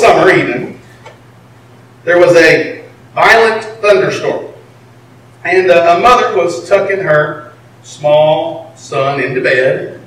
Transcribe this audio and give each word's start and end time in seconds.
summer 0.00 0.30
evening, 0.30 0.80
there 2.04 2.18
was 2.18 2.34
a 2.36 2.88
violent 3.14 3.64
thunderstorm. 3.80 4.52
And 5.44 5.70
uh, 5.70 5.96
a 5.96 6.00
mother 6.00 6.36
was 6.36 6.68
tucking 6.68 6.98
her 6.98 7.52
small 7.82 8.74
son 8.76 9.20
into 9.20 9.42
bed. 9.42 10.00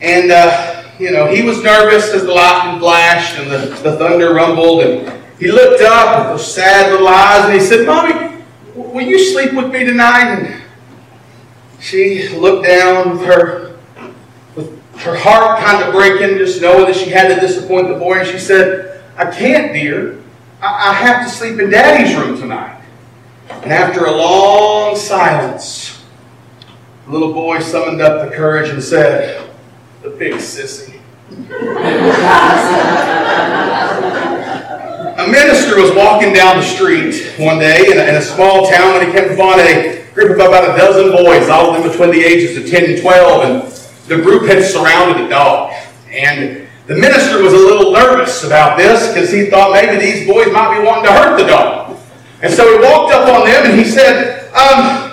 And, 0.00 0.30
uh, 0.30 0.84
you 0.98 1.10
know, 1.10 1.26
he 1.26 1.42
was 1.42 1.62
nervous 1.62 2.12
as 2.12 2.22
the 2.22 2.32
lightning 2.32 2.80
flashed 2.80 3.38
and 3.38 3.50
the, 3.50 3.74
the 3.82 3.96
thunder 3.96 4.34
rumbled. 4.34 4.82
And 4.82 5.22
he 5.38 5.50
looked 5.50 5.82
up 5.82 6.18
with 6.18 6.38
those 6.38 6.54
sad 6.54 6.90
little 6.92 7.08
eyes 7.08 7.44
and 7.44 7.54
he 7.54 7.60
said, 7.60 7.86
Mommy, 7.86 8.42
will 8.74 9.02
you 9.02 9.18
sleep 9.18 9.54
with 9.54 9.72
me 9.72 9.84
tonight? 9.84 10.34
And 10.34 10.62
she 11.80 12.28
looked 12.30 12.66
down 12.66 13.18
with 13.18 13.26
her, 13.26 13.65
her 15.06 15.16
heart 15.16 15.60
kind 15.60 15.82
of 15.82 15.94
breaking, 15.94 16.36
just 16.38 16.60
knowing 16.60 16.86
that 16.86 16.96
she 16.96 17.10
had 17.10 17.32
to 17.34 17.40
disappoint 17.40 17.88
the 17.88 17.94
boy. 17.94 18.18
And 18.18 18.28
she 18.28 18.38
said, 18.38 19.02
I 19.16 19.30
can't, 19.30 19.72
dear. 19.72 20.20
I, 20.60 20.90
I 20.90 20.92
have 20.92 21.24
to 21.24 21.30
sleep 21.30 21.58
in 21.60 21.70
Daddy's 21.70 22.14
room 22.16 22.38
tonight. 22.38 22.82
And 23.48 23.72
after 23.72 24.04
a 24.06 24.10
long 24.10 24.96
silence, 24.96 26.04
the 27.06 27.12
little 27.12 27.32
boy 27.32 27.60
summoned 27.60 28.02
up 28.02 28.28
the 28.28 28.34
courage 28.34 28.68
and 28.70 28.82
said, 28.82 29.48
The 30.02 30.10
big 30.10 30.34
sissy. 30.34 31.00
a 35.16 35.28
minister 35.28 35.80
was 35.80 35.94
walking 35.94 36.32
down 36.32 36.56
the 36.56 36.62
street 36.62 37.34
one 37.38 37.58
day 37.58 37.90
in 37.90 37.98
a, 37.98 38.02
in 38.02 38.14
a 38.16 38.22
small 38.22 38.68
town 38.68 38.94
when 38.94 39.06
he 39.06 39.12
came 39.12 39.32
upon 39.32 39.60
a 39.60 40.04
group 40.14 40.30
of 40.32 40.46
about 40.46 40.74
a 40.74 40.76
dozen 40.76 41.12
boys, 41.12 41.48
all 41.48 41.74
of 41.74 41.82
them 41.82 41.90
between 41.90 42.10
the 42.10 42.24
ages 42.24 42.56
of 42.56 42.68
10 42.68 42.90
and 42.90 43.00
12, 43.00 43.42
and 43.44 43.72
the 44.06 44.16
group 44.16 44.46
had 44.46 44.64
surrounded 44.64 45.24
the 45.24 45.28
dog. 45.28 45.72
And 46.10 46.66
the 46.86 46.94
minister 46.94 47.42
was 47.42 47.52
a 47.52 47.56
little 47.56 47.92
nervous 47.92 48.44
about 48.44 48.78
this 48.78 49.08
because 49.08 49.30
he 49.30 49.46
thought 49.46 49.72
maybe 49.72 50.00
these 50.00 50.26
boys 50.26 50.52
might 50.52 50.78
be 50.78 50.84
wanting 50.84 51.04
to 51.04 51.12
hurt 51.12 51.38
the 51.38 51.46
dog. 51.46 51.98
And 52.42 52.52
so 52.52 52.70
he 52.70 52.84
walked 52.84 53.12
up 53.12 53.28
on 53.28 53.46
them 53.46 53.66
and 53.66 53.78
he 53.78 53.84
said, 53.84 54.52
um, 54.54 55.10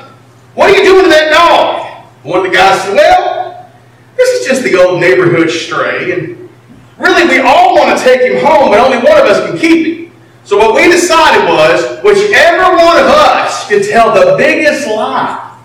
What 0.54 0.70
are 0.70 0.78
you 0.78 0.84
doing 0.84 1.06
to 1.06 1.10
that 1.10 1.32
dog? 1.32 2.06
One 2.24 2.46
of 2.46 2.52
the 2.52 2.56
guys 2.56 2.82
said, 2.84 2.96
Well, 2.96 3.72
this 4.16 4.30
is 4.30 4.48
just 4.48 4.64
the 4.64 4.76
old 4.76 5.00
neighborhood 5.00 5.50
stray. 5.50 6.12
And 6.12 6.50
really, 6.98 7.28
we 7.28 7.40
all 7.40 7.76
want 7.76 7.98
to 7.98 8.04
take 8.04 8.22
him 8.22 8.46
home, 8.46 8.70
but 8.70 8.80
only 8.80 8.98
one 8.98 9.20
of 9.20 9.26
us 9.26 9.50
can 9.50 9.58
keep 9.58 9.88
him. 9.88 10.04
So 10.44 10.58
what 10.58 10.76
we 10.76 10.92
decided 10.92 11.48
was, 11.48 12.04
whichever 12.04 12.76
one 12.76 12.98
of 12.98 13.08
us 13.08 13.68
can 13.68 13.82
tell 13.82 14.14
the 14.14 14.36
biggest 14.38 14.86
lie 14.88 15.58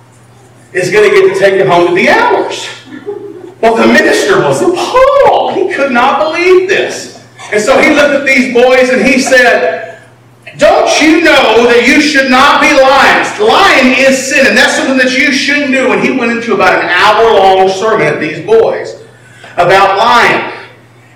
is 0.72 0.90
going 0.90 1.10
to 1.10 1.14
get 1.14 1.34
to 1.34 1.40
take 1.40 1.54
him 1.54 1.66
home 1.66 1.88
to 1.88 1.94
be 1.94 2.08
ours. 2.08 2.77
Well, 3.60 3.74
the 3.74 3.92
minister 3.92 4.40
was 4.40 4.62
appalled. 4.62 5.54
He 5.54 5.72
could 5.74 5.90
not 5.90 6.20
believe 6.20 6.68
this. 6.68 7.26
And 7.52 7.60
so 7.60 7.80
he 7.80 7.90
looked 7.90 8.14
at 8.14 8.26
these 8.26 8.54
boys 8.54 8.90
and 8.90 9.02
he 9.04 9.18
said, 9.18 10.02
Don't 10.58 10.88
you 11.00 11.22
know 11.22 11.66
that 11.66 11.84
you 11.86 12.00
should 12.00 12.30
not 12.30 12.60
be 12.60 12.70
lying? 12.70 13.24
Lying 13.40 13.98
is 13.98 14.30
sin, 14.30 14.46
and 14.46 14.56
that's 14.56 14.76
something 14.76 14.98
that 14.98 15.16
you 15.16 15.32
shouldn't 15.32 15.72
do. 15.72 15.90
And 15.92 16.02
he 16.02 16.16
went 16.16 16.32
into 16.32 16.54
about 16.54 16.78
an 16.78 16.86
hour 16.86 17.34
long 17.34 17.68
sermon 17.68 18.06
at 18.06 18.20
these 18.20 18.44
boys 18.44 19.02
about 19.58 19.98
lying. 19.98 20.54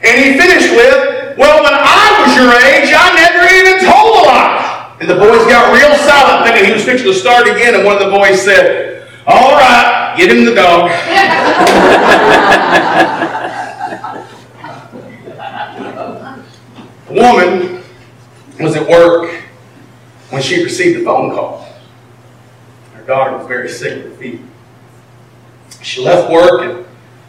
And 0.02 0.18
he 0.18 0.34
finished 0.34 0.74
with, 0.74 1.38
Well, 1.38 1.62
when 1.62 1.74
I 1.74 2.04
was 2.26 2.34
your 2.34 2.50
age, 2.50 2.90
I 2.90 3.14
never 3.14 3.46
even 3.54 3.86
told 3.86 4.18
a 4.18 4.22
lie. 4.26 4.96
And 4.98 5.10
the 5.10 5.14
boys 5.14 5.46
got 5.46 5.70
real 5.70 5.94
silent, 6.02 6.46
thinking 6.46 6.66
he 6.66 6.72
was 6.72 6.84
fixing 6.84 7.06
to 7.06 7.14
start 7.14 7.46
again. 7.46 7.74
And 7.74 7.84
one 7.84 8.02
of 8.02 8.10
the 8.10 8.10
boys 8.10 8.42
said, 8.42 9.01
All 9.24 9.52
right, 9.52 10.14
get 10.16 10.36
him 10.36 10.44
the 10.44 10.54
dog. 10.54 10.90
a 17.08 17.12
woman 17.12 17.84
was 18.58 18.74
at 18.74 18.88
work 18.88 19.30
when 20.30 20.42
she 20.42 20.64
received 20.64 21.00
a 21.00 21.04
phone 21.04 21.30
call. 21.30 21.68
Her 22.94 23.04
daughter 23.04 23.36
was 23.36 23.46
very 23.46 23.68
sick 23.68 24.02
with 24.02 24.18
fever. 24.18 24.42
She 25.82 26.02
left 26.02 26.30
work 26.30 26.62
and 26.62 26.84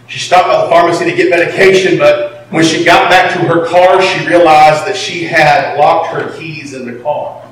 she 0.08 0.18
stopped 0.18 0.48
by 0.48 0.64
the 0.64 0.70
pharmacy 0.70 1.06
to 1.06 1.16
get 1.16 1.30
medication, 1.30 2.00
but 2.00 2.48
when 2.50 2.64
she 2.64 2.84
got 2.84 3.10
back 3.10 3.34
to 3.34 3.40
her 3.40 3.68
car, 3.68 4.02
she 4.02 4.28
realized 4.28 4.88
that 4.88 4.96
she 4.96 5.24
had 5.24 5.78
locked 5.78 6.08
her 6.08 6.36
keys 6.38 6.74
in 6.74 6.86
the 6.86 7.02
car. 7.04 7.44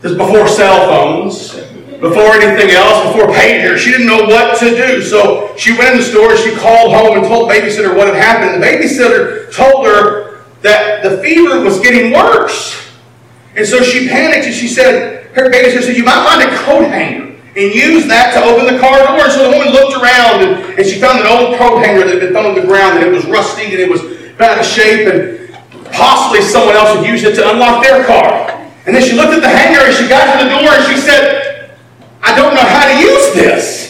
This 0.00 0.12
is 0.12 0.18
before 0.18 0.48
cell 0.48 0.88
phones, 0.88 1.54
before 2.02 2.34
anything 2.34 2.74
else, 2.74 3.14
before 3.14 3.32
pager. 3.32 3.78
She 3.78 3.92
didn't 3.92 4.08
know 4.08 4.24
what 4.26 4.58
to 4.58 4.74
do. 4.74 5.00
So 5.02 5.54
she 5.56 5.70
went 5.78 5.92
in 5.92 5.98
the 5.98 6.04
store, 6.04 6.36
she 6.36 6.52
called 6.56 6.92
home 6.92 7.16
and 7.16 7.24
told 7.24 7.48
babysitter 7.48 7.96
what 7.96 8.12
had 8.12 8.16
happened. 8.16 8.60
The 8.60 8.66
babysitter 8.66 9.54
told 9.54 9.86
her 9.86 10.42
that 10.62 11.04
the 11.04 11.22
fever 11.22 11.60
was 11.60 11.78
getting 11.78 12.12
worse. 12.12 12.90
And 13.54 13.64
so 13.64 13.82
she 13.82 14.08
panicked 14.08 14.46
and 14.46 14.54
she 14.54 14.66
said, 14.66 15.30
her 15.34 15.48
babysitter 15.48 15.82
said, 15.82 15.96
you 15.96 16.02
might 16.02 16.26
find 16.26 16.42
a 16.42 16.56
coat 16.66 16.90
hanger 16.90 17.38
and 17.54 17.72
use 17.72 18.08
that 18.08 18.34
to 18.34 18.42
open 18.42 18.66
the 18.66 18.80
car 18.80 18.98
door. 19.06 19.30
So 19.30 19.46
the 19.46 19.56
woman 19.56 19.72
looked 19.72 19.94
around 19.94 20.42
and, 20.42 20.78
and 20.80 20.84
she 20.84 20.98
found 20.98 21.20
an 21.20 21.30
old 21.30 21.56
coat 21.56 21.86
hanger 21.86 22.02
that 22.02 22.18
had 22.18 22.20
been 22.20 22.32
thrown 22.32 22.46
on 22.46 22.54
the 22.58 22.66
ground 22.66 22.98
and 22.98 23.06
it 23.06 23.12
was 23.12 23.24
rusty 23.26 23.70
and 23.70 23.78
it 23.78 23.88
was 23.88 24.02
out 24.42 24.58
of 24.58 24.66
shape 24.66 25.06
and 25.06 25.54
possibly 25.94 26.42
someone 26.42 26.74
else 26.74 26.98
had 26.98 27.06
used 27.06 27.22
it 27.22 27.36
to 27.36 27.48
unlock 27.48 27.84
their 27.84 28.04
car. 28.06 28.58
And 28.86 28.96
then 28.96 29.06
she 29.06 29.14
looked 29.14 29.30
at 29.30 29.42
the 29.42 29.48
hanger 29.48 29.86
and 29.86 29.94
she 29.94 30.08
got 30.08 30.26
to 30.34 30.42
the 30.42 30.50
door 30.50 30.66
and 30.66 30.82
she 30.90 30.98
said, 30.98 31.51
I 32.22 32.34
don't 32.36 32.54
know 32.54 32.62
how 32.62 32.86
to 32.86 32.98
use 32.98 33.34
this. 33.34 33.82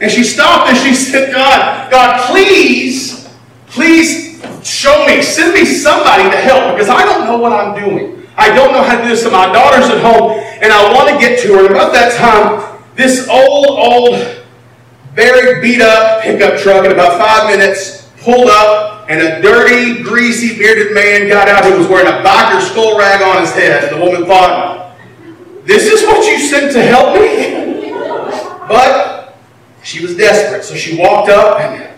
And 0.00 0.10
she 0.10 0.22
stopped 0.22 0.70
and 0.70 0.78
she 0.78 0.94
said, 0.94 1.32
God, 1.32 1.90
God, 1.90 2.30
please, 2.30 3.28
please 3.66 4.42
show 4.62 5.06
me, 5.06 5.22
send 5.22 5.54
me 5.54 5.64
somebody 5.64 6.24
to 6.24 6.36
help 6.36 6.74
because 6.74 6.88
I 6.88 7.04
don't 7.04 7.26
know 7.26 7.38
what 7.38 7.52
I'm 7.52 7.74
doing. 7.74 8.26
I 8.36 8.54
don't 8.54 8.72
know 8.72 8.82
how 8.82 8.96
to 8.96 9.02
do 9.02 9.08
this. 9.10 9.22
So 9.22 9.30
my 9.30 9.52
daughter's 9.52 9.88
at 9.90 10.00
home 10.02 10.32
and 10.60 10.72
I 10.72 10.92
want 10.92 11.08
to 11.10 11.18
get 11.18 11.40
to 11.42 11.54
her. 11.54 11.66
And 11.66 11.74
about 11.74 11.92
that 11.92 12.16
time, 12.16 12.80
this 12.96 13.28
old, 13.28 13.66
old, 13.66 14.44
very 15.14 15.60
beat 15.60 15.80
up 15.80 16.22
pickup 16.22 16.60
truck 16.60 16.84
in 16.84 16.92
about 16.92 17.18
five 17.18 17.50
minutes 17.56 18.10
pulled 18.20 18.48
up 18.48 19.06
and 19.08 19.20
a 19.20 19.42
dirty, 19.42 20.02
greasy, 20.02 20.56
bearded 20.58 20.94
man 20.94 21.28
got 21.28 21.46
out 21.46 21.64
who 21.64 21.78
was 21.78 21.86
wearing 21.88 22.08
a 22.08 22.24
biker 22.26 22.60
skull 22.60 22.98
rag 22.98 23.22
on 23.22 23.42
his 23.42 23.52
head. 23.52 23.84
And 23.84 23.96
the 23.96 24.04
woman 24.04 24.26
thought, 24.26 24.96
This 25.64 25.84
is 25.84 26.02
what 26.02 26.26
you 26.26 26.38
sent 26.40 26.72
to 26.72 26.82
help 26.82 27.14
me? 27.14 27.63
But 28.68 29.36
she 29.82 30.02
was 30.02 30.16
desperate, 30.16 30.64
so 30.64 30.74
she 30.74 30.98
walked 30.98 31.28
up 31.28 31.60
and 31.60 31.92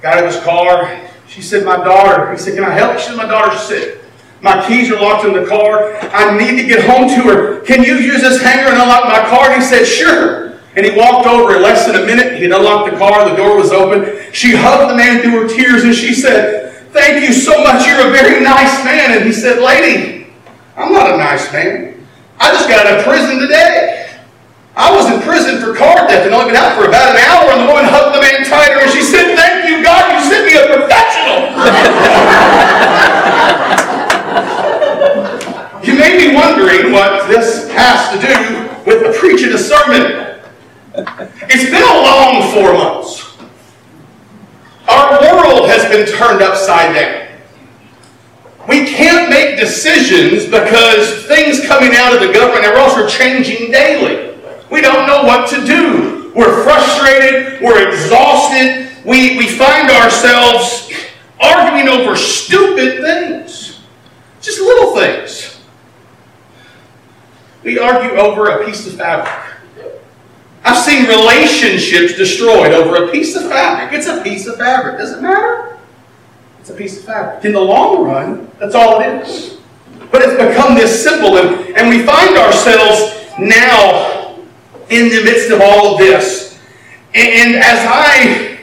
got 0.00 0.22
of 0.22 0.32
his 0.32 0.42
car. 0.42 1.00
She 1.28 1.42
said, 1.42 1.64
My 1.64 1.76
daughter. 1.76 2.30
He 2.32 2.38
said, 2.38 2.54
Can 2.54 2.64
I 2.64 2.70
help? 2.70 2.94
you? 2.94 3.00
She 3.00 3.06
said, 3.06 3.16
My 3.16 3.26
daughter's 3.26 3.60
sick. 3.60 4.00
My 4.40 4.66
keys 4.68 4.90
are 4.92 5.00
locked 5.00 5.24
in 5.24 5.32
the 5.32 5.46
car. 5.46 5.96
I 6.12 6.36
need 6.36 6.60
to 6.60 6.68
get 6.68 6.84
home 6.84 7.08
to 7.08 7.22
her. 7.28 7.60
Can 7.62 7.82
you 7.82 7.94
use 7.96 8.20
this 8.20 8.42
hanger 8.42 8.68
and 8.68 8.80
unlock 8.80 9.04
my 9.04 9.28
car? 9.30 9.50
And 9.50 9.62
he 9.62 9.68
said, 9.68 9.84
Sure. 9.84 10.60
And 10.76 10.84
he 10.84 10.96
walked 10.96 11.26
over 11.26 11.56
in 11.56 11.62
less 11.62 11.86
than 11.86 11.96
a 11.96 12.04
minute. 12.04 12.40
He'd 12.40 12.52
unlocked 12.52 12.92
the 12.92 12.98
car. 12.98 13.28
The 13.28 13.36
door 13.36 13.56
was 13.56 13.70
open. 13.72 14.32
She 14.32 14.54
hugged 14.54 14.90
the 14.90 14.96
man 14.96 15.22
through 15.22 15.42
her 15.42 15.48
tears 15.48 15.84
and 15.84 15.94
she 15.94 16.12
said, 16.12 16.76
Thank 16.92 17.24
you 17.24 17.32
so 17.32 17.62
much. 17.64 17.86
You're 17.86 18.08
a 18.08 18.10
very 18.10 18.44
nice 18.44 18.84
man. 18.84 19.16
And 19.16 19.24
he 19.24 19.32
said, 19.32 19.60
Lady, 19.62 20.32
I'm 20.76 20.92
not 20.92 21.12
a 21.12 21.16
nice 21.16 21.52
man. 21.52 22.06
I 22.38 22.50
just 22.52 22.68
got 22.68 22.86
out 22.86 22.98
of 22.98 23.04
prison 23.04 23.38
today. 23.38 24.03
I 24.76 24.90
was 24.90 25.06
in 25.06 25.22
prison 25.22 25.62
for 25.62 25.72
car 25.74 25.94
theft 26.08 26.26
and 26.26 26.34
only 26.34 26.50
been 26.50 26.58
out 26.58 26.74
for 26.74 26.88
about 26.88 27.14
an 27.14 27.22
hour. 27.22 27.54
And 27.54 27.62
the 27.62 27.66
woman 27.70 27.86
hugged 27.86 28.10
the 28.10 28.20
man 28.20 28.42
tighter 28.42 28.82
and 28.82 28.90
she 28.90 29.02
said, 29.06 29.38
Thank 29.38 29.70
you, 29.70 29.84
God. 29.86 30.10
You 30.10 30.20
sent 30.26 30.50
me 30.50 30.58
a 30.58 30.66
professional. 30.66 31.46
you 35.86 35.94
may 35.94 36.18
be 36.18 36.34
wondering 36.34 36.90
what 36.90 37.28
this 37.28 37.70
has 37.70 38.10
to 38.10 38.18
do 38.18 38.34
with 38.84 39.16
preaching 39.16 39.54
a 39.54 39.58
sermon. 39.58 40.42
It's 41.46 41.70
been 41.70 41.82
a 41.82 41.98
long 42.02 42.50
four 42.50 42.74
months. 42.74 43.38
Our 44.88 45.20
world 45.22 45.68
has 45.68 45.84
been 45.88 46.04
turned 46.18 46.42
upside 46.42 46.96
down. 46.96 47.28
We 48.68 48.86
can't 48.86 49.30
make 49.30 49.56
decisions 49.56 50.46
because 50.46 51.26
things 51.26 51.64
coming 51.64 51.92
out 51.94 52.12
of 52.12 52.26
the 52.26 52.32
government 52.32 52.64
are 52.64 52.78
also 52.78 53.06
changing 53.06 53.70
daily. 53.70 54.33
We 54.74 54.80
don't 54.80 55.06
know 55.06 55.22
what 55.22 55.48
to 55.50 55.64
do. 55.64 56.32
We're 56.34 56.64
frustrated. 56.64 57.62
We're 57.62 57.88
exhausted. 57.88 58.90
We, 59.04 59.38
we 59.38 59.46
find 59.46 59.88
ourselves 59.88 60.92
arguing 61.40 61.88
over 61.88 62.16
stupid 62.16 63.00
things, 63.00 63.80
just 64.40 64.58
little 64.60 64.96
things. 64.96 65.60
We 67.62 67.78
argue 67.78 68.16
over 68.18 68.48
a 68.48 68.66
piece 68.66 68.84
of 68.88 68.94
fabric. 68.94 69.32
I've 70.64 70.84
seen 70.84 71.06
relationships 71.06 72.16
destroyed 72.16 72.72
over 72.72 73.04
a 73.04 73.12
piece 73.12 73.36
of 73.36 73.42
fabric. 73.44 73.96
It's 73.96 74.08
a 74.08 74.24
piece 74.24 74.48
of 74.48 74.56
fabric. 74.56 74.98
Does 74.98 75.12
it 75.12 75.22
matter? 75.22 75.78
It's 76.58 76.70
a 76.70 76.74
piece 76.74 76.98
of 76.98 77.04
fabric. 77.04 77.44
In 77.44 77.52
the 77.52 77.60
long 77.60 78.04
run, 78.04 78.50
that's 78.58 78.74
all 78.74 79.00
it 79.00 79.22
is. 79.22 79.58
But 80.10 80.22
it's 80.22 80.34
become 80.34 80.74
this 80.74 81.04
simple, 81.04 81.36
and, 81.38 81.76
and 81.76 81.88
we 81.88 82.02
find 82.02 82.36
ourselves 82.36 83.30
now 83.38 84.13
in 84.90 85.08
the 85.08 85.22
midst 85.24 85.50
of 85.50 85.60
all 85.60 85.94
of 85.94 85.98
this. 85.98 86.58
And, 87.14 87.28
and 87.28 87.54
as 87.56 87.86
I 87.88 88.60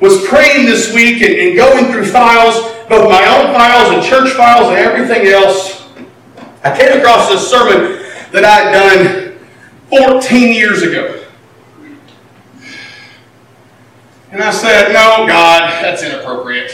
was 0.00 0.26
praying 0.26 0.66
this 0.66 0.92
week 0.94 1.22
and, 1.22 1.34
and 1.34 1.56
going 1.56 1.92
through 1.92 2.06
files, 2.06 2.54
both 2.88 3.08
my 3.08 3.26
own 3.26 3.54
files 3.54 3.94
and 3.94 4.02
church 4.02 4.30
files 4.32 4.68
and 4.68 4.76
everything 4.76 5.26
else, 5.28 5.82
I 6.62 6.76
came 6.76 6.98
across 6.98 7.28
this 7.30 7.48
sermon 7.48 8.02
that 8.32 8.44
I 8.44 8.50
had 8.50 8.72
done 8.72 10.20
14 10.20 10.54
years 10.54 10.82
ago. 10.82 11.24
And 14.30 14.42
I 14.42 14.50
said, 14.50 14.88
No, 14.88 15.26
God, 15.28 15.82
that's 15.82 16.02
inappropriate. 16.02 16.72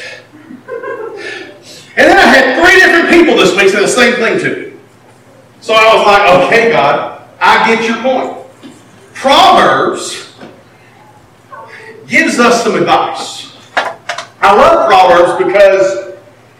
And 0.68 2.08
then 2.08 2.16
I 2.16 2.26
had 2.26 2.62
three 2.62 2.80
different 2.80 3.10
people 3.10 3.36
this 3.36 3.54
week 3.54 3.68
say 3.68 3.80
the 3.80 3.88
same 3.88 4.14
thing 4.14 4.38
to 4.38 4.56
me. 4.56 4.78
So 5.60 5.74
I 5.74 5.94
was 5.94 6.06
like, 6.06 6.46
Okay, 6.46 6.72
God, 6.72 7.28
I 7.40 7.74
get 7.74 7.84
your 7.86 8.02
point. 8.02 8.39
Proverbs 9.20 10.34
gives 12.06 12.38
us 12.38 12.64
some 12.64 12.74
advice. 12.74 13.54
I 14.40 14.56
love 14.56 14.88
Proverbs 14.88 15.44
because 15.44 16.16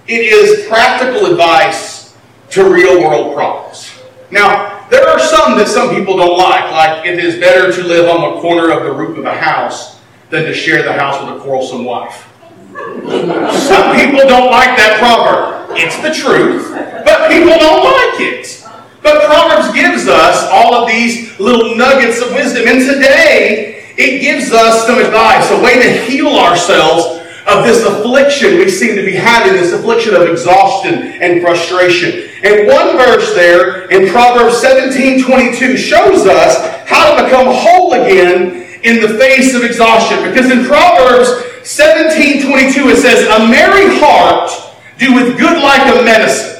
it 0.07 0.21
is 0.21 0.69
practical 0.69 1.31
advice 1.31 2.15
to 2.51 2.71
real 2.71 3.01
world 3.01 3.35
problems. 3.35 3.91
Now, 4.31 4.87
there 4.91 5.09
are 5.09 5.19
some 5.19 5.57
that 5.57 5.69
some 5.69 5.95
people 5.95 6.19
don't 6.19 6.37
like, 6.37 6.71
like 6.71 7.07
it 7.07 7.19
is 7.19 7.41
better 7.41 7.73
to 7.73 7.83
live 7.83 8.11
on 8.11 8.35
the 8.35 8.41
corner 8.43 8.71
of 8.73 8.85
the 8.85 8.93
roof 8.93 9.17
of 9.17 9.25
a 9.25 9.35
house 9.35 9.99
than 10.29 10.45
to 10.45 10.53
share 10.53 10.83
the 10.83 10.93
house 10.93 11.19
with 11.25 11.41
a 11.41 11.43
quarrelsome 11.43 11.87
wife. 11.87 12.29
Some 12.75 13.97
people 13.97 14.21
don't 14.29 14.51
like 14.51 14.77
that 14.77 14.99
proverb. 14.99 15.79
It's 15.79 15.97
the 16.03 16.13
truth, 16.13 16.71
but 17.06 17.31
people 17.31 17.56
don't 17.56 17.85
like 17.85 18.21
it. 18.21 18.60
But 19.02 19.25
Proverbs 19.25 19.73
gives 19.75 20.06
us 20.06 20.49
all 20.50 20.75
of 20.75 20.88
these 20.88 21.38
little 21.41 21.76
nuggets 21.76 22.20
of 22.20 22.32
wisdom. 22.32 22.69
And 22.69 22.81
today, 22.81 23.93
it 23.97 24.20
gives 24.20 24.52
us 24.52 24.87
some 24.87 24.99
advice, 24.99 25.50
a 25.50 25.62
way 25.62 25.82
to 25.82 26.05
heal 26.05 26.29
ourselves 26.29 27.20
of 27.47 27.64
this 27.64 27.85
affliction 27.85 28.58
we 28.58 28.69
seem 28.69 28.94
to 28.97 29.05
be 29.05 29.12
having, 29.12 29.55
this 29.55 29.73
affliction 29.73 30.14
of 30.14 30.29
exhaustion 30.29 30.94
and 30.94 31.43
frustration. 31.43 32.29
And 32.43 32.67
one 32.67 32.97
verse 32.97 33.35
there 33.35 33.88
in 33.91 34.11
Proverbs 34.11 34.58
17 34.58 35.25
22 35.25 35.76
shows 35.76 36.26
us 36.26 36.87
how 36.87 37.17
to 37.17 37.25
become 37.25 37.46
whole 37.49 37.94
again 37.94 38.67
in 38.82 39.00
the 39.00 39.19
face 39.19 39.55
of 39.55 39.64
exhaustion. 39.64 40.23
Because 40.29 40.50
in 40.50 40.64
Proverbs 40.64 41.29
17 41.69 42.46
22 42.46 42.88
it 42.88 42.96
says, 42.96 43.26
A 43.29 43.46
merry 43.49 43.99
heart 43.99 44.50
doeth 44.99 45.38
good 45.38 45.62
like 45.62 45.82
a 45.94 46.05
medicine, 46.05 46.60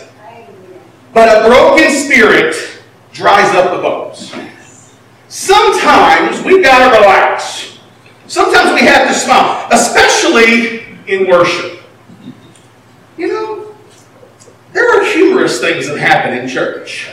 but 1.13 1.45
a 1.45 1.49
broken 1.49 1.91
spirit 1.91 2.55
dries 3.13 3.55
up 3.55 3.77
the 3.77 3.83
bones. 3.83 4.33
Sometimes 5.29 6.43
we've 6.45 6.63
got 6.63 6.91
to 6.91 6.99
relax. 7.01 7.79
Sometimes 8.27 8.81
we 8.81 8.87
have 8.87 9.09
to 9.09 9.15
smile, 9.15 9.69
especially 9.71 10.87
in 11.07 11.29
worship. 11.29 11.81
You 13.17 13.29
know, 13.29 13.75
there 14.73 14.89
are 14.89 15.05
humorous 15.05 15.61
things 15.61 15.89
that 15.89 15.99
happen 15.99 16.37
in 16.39 16.49
church. 16.49 17.11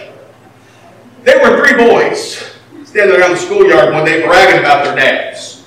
There 1.23 1.41
were 1.41 1.65
three 1.65 1.77
boys 1.77 2.55
standing 2.85 3.19
around 3.19 3.31
the 3.31 3.38
schoolyard 3.38 3.94
one 3.94 4.05
day 4.05 4.25
bragging 4.25 4.59
about 4.59 4.85
their 4.85 4.95
dads. 4.95 5.65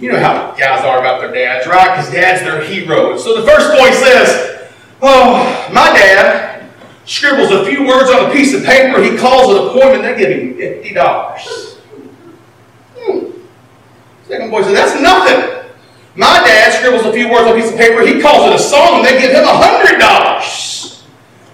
You 0.00 0.12
know 0.12 0.20
how 0.20 0.52
guys 0.52 0.84
are 0.84 0.98
about 0.98 1.20
their 1.20 1.32
dads, 1.32 1.66
right? 1.66 1.96
Because 1.96 2.10
dad's 2.10 2.42
their 2.42 2.62
hero. 2.62 3.16
So 3.18 3.40
the 3.40 3.46
first 3.46 3.70
boy 3.78 3.90
says, 3.90 4.70
Oh, 5.00 5.68
my 5.72 5.86
dad 5.92 6.47
scribbles 7.08 7.50
a 7.50 7.64
few 7.64 7.86
words 7.86 8.10
on 8.10 8.30
a 8.30 8.32
piece 8.32 8.54
of 8.54 8.62
paper. 8.62 9.02
He 9.02 9.16
calls 9.16 9.50
an 9.50 9.68
appointment. 9.68 10.02
They 10.02 10.14
give 10.18 10.30
him 10.30 10.54
$50. 10.54 11.78
Hmm. 12.96 13.30
Second 14.28 14.50
boy 14.50 14.62
says, 14.62 14.74
That's 14.74 15.00
nothing. 15.00 15.72
My 16.14 16.44
dad 16.44 16.78
scribbles 16.78 17.06
a 17.06 17.12
few 17.12 17.30
words 17.30 17.48
on 17.48 17.56
a 17.56 17.60
piece 17.60 17.72
of 17.72 17.78
paper. 17.78 18.06
He 18.06 18.20
calls 18.20 18.46
it 18.46 18.54
a 18.54 18.58
song, 18.58 18.98
and 18.98 19.06
they 19.06 19.20
give 19.20 19.32
him 19.32 19.44
$100. 19.44 21.04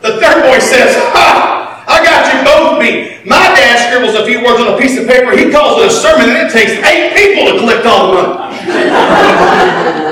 The 0.00 0.20
third 0.20 0.42
boy 0.42 0.58
says, 0.58 0.96
Ha! 1.14 1.84
I 1.86 2.02
got 2.02 2.32
you 2.32 2.40
both 2.44 2.80
beat. 2.80 3.26
My 3.26 3.38
dad 3.54 3.76
scribbles 3.86 4.16
a 4.16 4.26
few 4.26 4.42
words 4.42 4.60
on 4.60 4.74
a 4.74 4.78
piece 4.78 4.98
of 4.98 5.06
paper. 5.06 5.36
He 5.36 5.50
calls 5.52 5.80
it 5.80 5.88
a 5.88 5.90
sermon, 5.90 6.30
and 6.30 6.48
it 6.48 6.52
takes 6.52 6.72
eight 6.82 7.14
people 7.14 7.52
to 7.52 7.58
collect 7.60 7.86
all 7.86 8.10
the 8.10 8.14
money. 8.14 8.54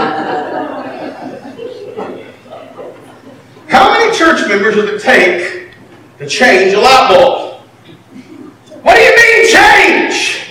How 3.72 3.90
many 3.90 4.14
church 4.14 4.41
members 4.52 4.76
would 4.76 4.92
it 4.92 5.00
take 5.00 5.72
to 6.18 6.28
change 6.28 6.76
a 6.76 6.80
light 6.80 7.08
bulb? 7.08 7.64
What 8.84 8.94
do 8.96 9.00
you 9.00 9.14
mean 9.16 9.48
change? 9.48 10.44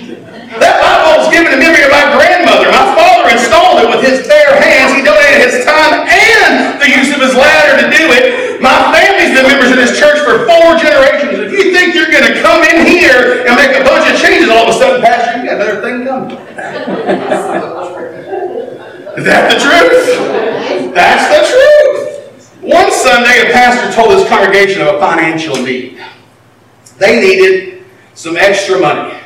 That 0.57 0.81
light 0.81 1.06
bulb 1.06 1.21
is 1.21 1.30
given 1.30 1.53
in 1.53 1.62
memory 1.62 1.86
of 1.86 1.94
my 1.94 2.09
grandmother. 2.18 2.74
My 2.74 2.98
father 2.98 3.30
installed 3.30 3.86
it 3.86 3.88
with 3.94 4.01
his 4.01 4.25
bare 4.25 4.57
hands. 4.57 4.98
He 4.98 5.06
donated 5.06 5.53
his 5.53 5.62
time 5.69 6.01
and 6.09 6.81
the 6.81 6.89
use 6.89 7.13
of 7.13 7.21
his 7.21 7.38
ladder 7.38 7.77
to 7.77 7.94
do 7.94 8.09
it. 8.09 8.57
My 8.57 8.89
family's 8.89 9.38
been 9.38 9.45
members 9.45 9.69
of 9.69 9.77
this 9.77 9.94
church 10.01 10.18
for 10.25 10.50
four 10.50 10.81
generations. 10.81 11.38
If 11.38 11.53
you 11.53 11.69
think 11.69 11.94
you're 11.94 12.09
going 12.09 12.25
to 12.25 12.42
come 12.42 12.65
in 12.74 12.81
here 12.81 13.45
and 13.45 13.53
make 13.53 13.77
a 13.77 13.86
bunch 13.86 14.09
of 14.09 14.18
changes 14.18 14.50
all 14.50 14.65
of 14.65 14.74
a 14.74 14.77
sudden, 14.81 15.06
Pastor, 15.06 15.38
you 15.38 15.45
got 15.45 15.62
another 15.62 15.77
thing 15.86 16.09
coming. 16.09 16.42
Is 19.13 19.25
that 19.30 19.45
the 19.53 19.57
truth? 19.62 20.98
That's 20.98 21.25
the 21.30 21.42
truth. 21.45 21.71
One 22.72 22.92
Sunday, 22.92 23.50
a 23.50 23.52
pastor 23.52 23.92
told 23.94 24.18
his 24.18 24.28
congregation 24.30 24.82
of 24.82 24.96
a 24.96 25.00
financial 25.00 25.56
need. 25.58 26.02
They 26.98 27.20
needed 27.20 27.84
some 28.14 28.38
extra 28.38 28.80
money. 28.80 29.20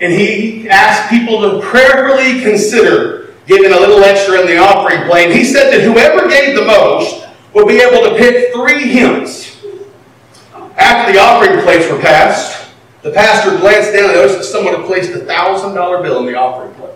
And 0.00 0.12
he 0.12 0.68
asked 0.68 1.08
people 1.08 1.40
to 1.42 1.60
prayerfully 1.60 2.40
consider 2.40 3.34
giving 3.46 3.72
a 3.72 3.78
little 3.78 4.02
extra 4.02 4.40
in 4.40 4.46
the 4.46 4.58
offering 4.58 5.02
plate. 5.04 5.34
He 5.34 5.44
said 5.44 5.70
that 5.70 5.82
whoever 5.82 6.28
gave 6.28 6.56
the 6.56 6.64
most 6.64 7.26
would 7.54 7.68
be 7.68 7.80
able 7.80 8.10
to 8.10 8.16
pick 8.16 8.52
three 8.52 8.90
hymns 8.90 9.56
after 10.76 11.12
the 11.12 11.18
offering 11.18 11.60
plates 11.62 11.90
were 11.90 11.98
passed, 11.98 12.70
the 13.02 13.10
pastor 13.10 13.56
glanced 13.58 13.92
down 13.92 14.04
and 14.04 14.14
noticed 14.14 14.38
that 14.38 14.44
someone 14.44 14.74
had 14.74 14.84
placed 14.84 15.12
a 15.12 15.20
thousand 15.20 15.74
dollar 15.74 16.02
bill 16.02 16.20
in 16.20 16.26
the 16.26 16.34
offering 16.34 16.74
plate. 16.74 16.90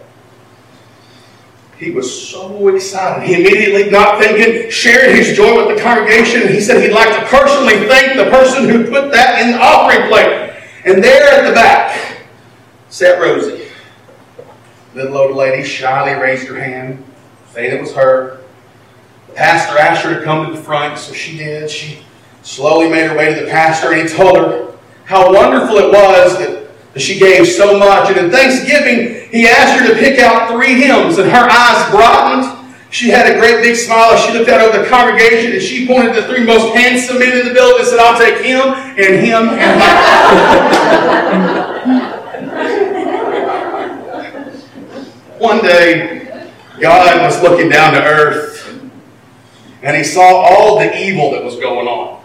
He 1.80 1.90
was 1.90 2.28
so 2.28 2.68
excited. 2.68 3.26
He 3.26 3.40
immediately, 3.40 3.90
not 3.90 4.22
thinking, 4.22 4.70
shared 4.70 5.16
his 5.16 5.34
joy 5.34 5.66
with 5.66 5.74
the 5.74 5.82
congregation. 5.82 6.46
He 6.46 6.60
said 6.60 6.82
he'd 6.82 6.92
like 6.92 7.08
to 7.08 7.26
personally 7.26 7.88
thank 7.88 8.18
the 8.18 8.28
person 8.30 8.68
who 8.68 8.90
put 8.90 9.10
that 9.12 9.40
in 9.40 9.52
the 9.52 9.58
offering 9.58 10.06
plate. 10.08 10.62
And 10.84 11.02
there 11.02 11.40
at 11.40 11.48
the 11.48 11.54
back 11.54 12.18
sat 12.90 13.18
Rosie. 13.18 13.66
Little 14.94 15.16
old 15.16 15.36
lady 15.36 15.66
shyly 15.66 16.20
raised 16.20 16.46
her 16.48 16.60
hand, 16.60 17.02
saying 17.54 17.78
it 17.78 17.80
was 17.80 17.94
her. 17.94 18.42
The 19.28 19.32
pastor 19.32 19.78
asked 19.78 20.02
her 20.02 20.18
to 20.18 20.22
come 20.22 20.46
to 20.46 20.52
the 20.52 20.62
front, 20.62 20.98
so 20.98 21.14
she 21.14 21.38
did. 21.38 21.70
She 21.70 22.00
slowly 22.42 22.90
made 22.90 23.08
her 23.08 23.16
way 23.16 23.34
to 23.34 23.44
the 23.44 23.50
pastor 23.50 23.92
and 23.92 24.06
he 24.06 24.14
told 24.14 24.36
her 24.36 24.72
how 25.04 25.32
wonderful 25.32 25.76
it 25.76 25.90
was 25.90 26.38
that, 26.38 26.49
she 26.96 27.18
gave 27.18 27.46
so 27.46 27.78
much. 27.78 28.08
And 28.08 28.16
in 28.18 28.30
Thanksgiving, 28.30 29.28
he 29.30 29.46
asked 29.46 29.80
her 29.80 29.86
to 29.92 29.98
pick 29.98 30.18
out 30.18 30.50
three 30.50 30.74
hymns 30.74 31.18
and 31.18 31.30
her 31.30 31.48
eyes 31.50 31.90
brightened. 31.90 32.56
She 32.90 33.08
had 33.08 33.30
a 33.30 33.34
great 33.38 33.62
big 33.62 33.76
smile 33.76 34.16
she 34.16 34.32
looked 34.36 34.50
out 34.50 34.60
over 34.60 34.82
the 34.82 34.88
congregation 34.88 35.52
and 35.52 35.62
she 35.62 35.86
pointed 35.86 36.14
to 36.14 36.22
the 36.22 36.26
three 36.26 36.44
most 36.44 36.74
handsome 36.74 37.20
men 37.20 37.38
in 37.38 37.46
the 37.46 37.54
building 37.54 37.80
and 37.80 37.88
said, 37.88 38.00
I'll 38.00 38.18
take 38.18 38.38
him 38.44 38.60
and 38.60 39.24
him 39.24 39.48
and 39.50 39.70
him. 41.80 42.10
One 45.38 45.62
day, 45.62 46.50
God 46.80 47.22
was 47.22 47.40
looking 47.42 47.68
down 47.68 47.94
to 47.94 48.02
earth 48.02 48.80
and 49.82 49.96
he 49.96 50.02
saw 50.02 50.22
all 50.22 50.78
the 50.78 50.98
evil 50.98 51.30
that 51.30 51.44
was 51.44 51.56
going 51.56 51.86
on. 51.86 52.22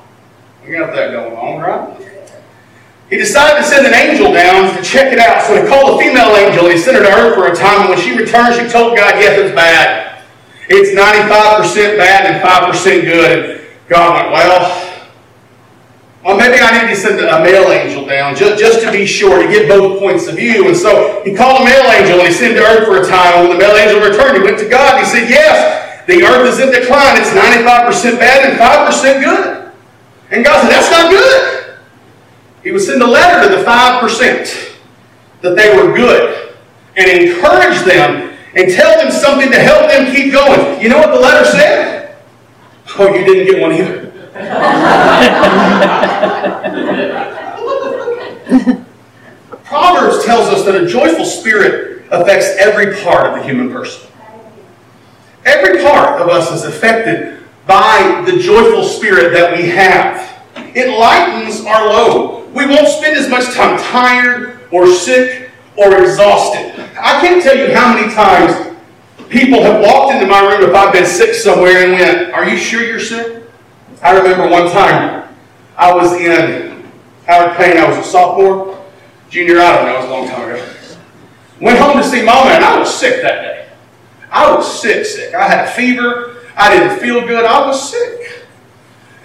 We 0.66 0.74
got 0.74 0.94
that 0.94 1.12
going 1.12 1.36
on, 1.36 1.62
right? 1.62 2.05
He 3.10 3.18
decided 3.18 3.62
to 3.62 3.68
send 3.68 3.86
an 3.86 3.94
angel 3.94 4.34
down 4.34 4.76
to 4.76 4.82
check 4.82 5.14
it 5.14 5.20
out. 5.20 5.44
So 5.46 5.62
he 5.62 5.68
called 5.68 6.00
a 6.00 6.04
female 6.04 6.36
angel 6.36 6.70
he 6.70 6.78
sent 6.78 6.98
her 6.98 7.04
to 7.04 7.12
earth 7.12 7.36
for 7.36 7.46
a 7.46 7.56
time. 7.56 7.82
And 7.82 7.90
when 7.90 8.00
she 8.00 8.18
returned, 8.18 8.56
she 8.56 8.68
told 8.68 8.98
God, 8.98 9.22
yes, 9.22 9.38
it's 9.38 9.54
bad. 9.54 10.24
It's 10.68 10.90
95% 10.98 11.98
bad 11.98 12.26
and 12.26 12.42
5% 12.42 13.02
good. 13.02 13.62
And 13.62 13.68
God 13.88 14.16
went, 14.16 14.34
well, 14.34 14.86
well, 16.26 16.38
maybe 16.38 16.58
I 16.58 16.82
need 16.82 16.90
to 16.90 16.98
send 16.98 17.22
a 17.22 17.38
male 17.46 17.70
angel 17.70 18.04
down 18.08 18.36
just, 18.36 18.58
just 18.58 18.82
to 18.82 18.92
be 18.92 19.06
sure 19.06 19.46
to 19.46 19.48
get 19.48 19.70
both 19.70 20.00
points 20.00 20.26
of 20.26 20.38
view. 20.38 20.68
And 20.68 20.76
so 20.76 21.22
he 21.24 21.36
called 21.36 21.62
a 21.62 21.66
male 21.66 21.86
angel 21.94 22.18
and 22.18 22.28
he 22.28 22.34
sent 22.34 22.58
to 22.58 22.66
earth 22.66 22.90
for 22.90 22.98
a 22.98 23.06
time. 23.06 23.38
And 23.38 23.48
when 23.48 23.54
the 23.54 23.62
male 23.62 23.78
angel 23.78 24.02
returned, 24.02 24.36
he 24.36 24.42
went 24.42 24.58
to 24.58 24.68
God 24.68 24.98
and 24.98 25.06
he 25.06 25.12
said, 25.14 25.30
yes, 25.30 26.02
the 26.08 26.26
earth 26.26 26.50
is 26.50 26.58
in 26.58 26.74
decline. 26.74 27.22
It's 27.22 27.30
95% 27.30 28.18
bad 28.18 28.50
and 28.50 28.58
5% 28.58 29.22
good. 29.22 29.72
And 30.32 30.44
God 30.44 30.66
said, 30.66 30.72
that's 30.72 30.90
not 30.90 31.12
good. 31.12 31.78
He 32.64 32.72
would 32.72 32.82
send 32.82 33.04
a 33.04 33.08
letter 33.08 33.48
to 33.48 33.55
the 33.55 33.55
5% 33.66 34.76
that 35.42 35.56
they 35.56 35.76
were 35.76 35.96
good 35.96 36.56
and 36.96 37.10
encourage 37.10 37.84
them 37.84 38.38
and 38.56 38.72
tell 38.72 38.98
them 38.98 39.12
something 39.12 39.52
to 39.52 39.60
help 39.60 39.90
them 39.90 40.16
keep 40.16 40.32
going. 40.32 40.82
You 40.82 40.90
know 40.90 40.98
what 40.98 41.12
the 41.12 41.20
letter 41.20 41.46
said? 41.50 42.16
Oh, 42.98 43.14
you 43.14 43.26
didn't 43.26 43.52
get 43.52 43.62
one 43.62 43.74
either. 43.74 44.04
Proverbs 49.66 50.24
tells 50.26 50.48
us 50.50 50.64
that 50.66 50.82
a 50.82 50.88
joyful 50.88 51.26
spirit 51.26 52.06
affects 52.12 52.48
every 52.60 52.96
part 53.04 53.28
of 53.28 53.40
the 53.40 53.44
human 53.44 53.72
person. 53.72 54.10
Every 55.46 55.84
part 55.84 56.22
of 56.22 56.30
us 56.30 56.52
is 56.52 56.64
affected 56.64 57.44
by 57.68 58.24
the 58.26 58.40
joyful 58.40 58.84
spirit 58.84 59.34
that 59.34 59.58
we 59.58 59.68
have. 59.70 60.32
It 60.76 60.98
lightens 60.98 61.62
our 61.66 61.88
load. 61.88 62.45
We 62.56 62.66
won't 62.66 62.88
spend 62.88 63.18
as 63.18 63.30
much 63.30 63.54
time 63.54 63.78
tired 63.78 64.62
or 64.72 64.88
sick 64.88 65.52
or 65.76 66.02
exhausted. 66.02 66.72
I 66.98 67.20
can't 67.20 67.44
tell 67.44 67.58
you 67.58 67.76
how 67.76 67.94
many 67.94 68.14
times 68.14 68.78
people 69.28 69.62
have 69.62 69.82
walked 69.82 70.14
into 70.14 70.26
my 70.26 70.40
room 70.40 70.68
if 70.68 70.74
I've 70.74 70.94
been 70.94 71.06
sick 71.06 71.34
somewhere 71.34 71.84
and 71.84 71.92
went, 71.92 72.34
Are 72.34 72.48
you 72.48 72.58
sure 72.58 72.82
you're 72.82 73.02
sick? 73.02 73.44
I 74.02 74.18
remember 74.18 74.48
one 74.48 74.72
time 74.72 75.36
I 75.76 75.94
was 75.94 76.14
in 76.14 76.90
Howard 77.28 77.58
Payne, 77.58 77.78
I 77.78 77.90
was 77.90 77.98
a 77.98 78.10
sophomore, 78.10 78.82
junior, 79.30 79.60
I 79.60 79.76
don't 79.76 79.86
know, 79.88 79.96
it 79.96 80.00
was 80.00 80.06
a 80.06 80.12
long 80.12 80.28
time 80.30 80.50
ago. 80.50 80.98
Went 81.60 81.80
home 81.80 81.98
to 81.98 82.04
see 82.08 82.24
mama 82.24 82.52
and 82.52 82.64
I 82.64 82.80
was 82.80 82.94
sick 82.94 83.22
that 83.22 83.42
day. 83.42 83.70
I 84.32 84.56
was 84.56 84.82
sick, 84.82 85.06
sick. 85.06 85.34
I 85.34 85.48
had 85.48 85.68
a 85.68 85.72
fever. 85.72 86.38
I 86.56 86.78
didn't 86.78 87.00
feel 87.00 87.22
good. 87.28 87.44
I 87.44 87.66
was 87.68 87.92
sick. 87.92 88.46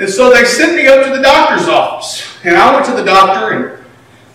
And 0.01 0.09
so 0.09 0.33
they 0.33 0.45
sent 0.45 0.77
me 0.77 0.87
up 0.89 1.05
to 1.05 1.17
the 1.17 1.23
doctor's 1.23 1.69
office. 1.69 2.30
And 2.45 2.57
I 2.57 2.73
went 2.73 2.87
to 2.87 2.93
the 2.93 3.05
doctor 3.05 3.53
and 3.53 3.85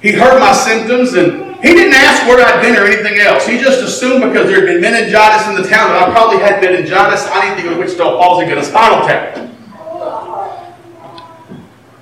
he 0.01 0.11
heard 0.11 0.39
my 0.39 0.53
symptoms 0.53 1.13
and 1.13 1.55
he 1.65 1.73
didn't 1.73 1.95
ask 1.97 2.27
where 2.27 2.45
I'd 2.45 2.61
been 2.61 2.77
or 2.77 2.85
anything 2.85 3.17
else. 3.19 3.47
He 3.47 3.57
just 3.57 3.81
assumed 3.81 4.21
because 4.21 4.47
there 4.47 4.61
had 4.61 4.67
been 4.67 4.81
meningitis 4.81 5.47
in 5.47 5.55
the 5.55 5.67
town 5.67 5.89
that 5.89 6.07
I 6.07 6.11
probably 6.11 6.37
had 6.37 6.61
meningitis, 6.61 7.25
I 7.25 7.55
to 7.57 7.63
go 7.63 7.73
to 7.73 7.79
Wichita 7.79 8.03
Falls 8.03 8.39
and 8.41 8.49
get 8.49 8.57
a 8.59 8.63
spinal 8.63 9.07
tap. 9.07 9.41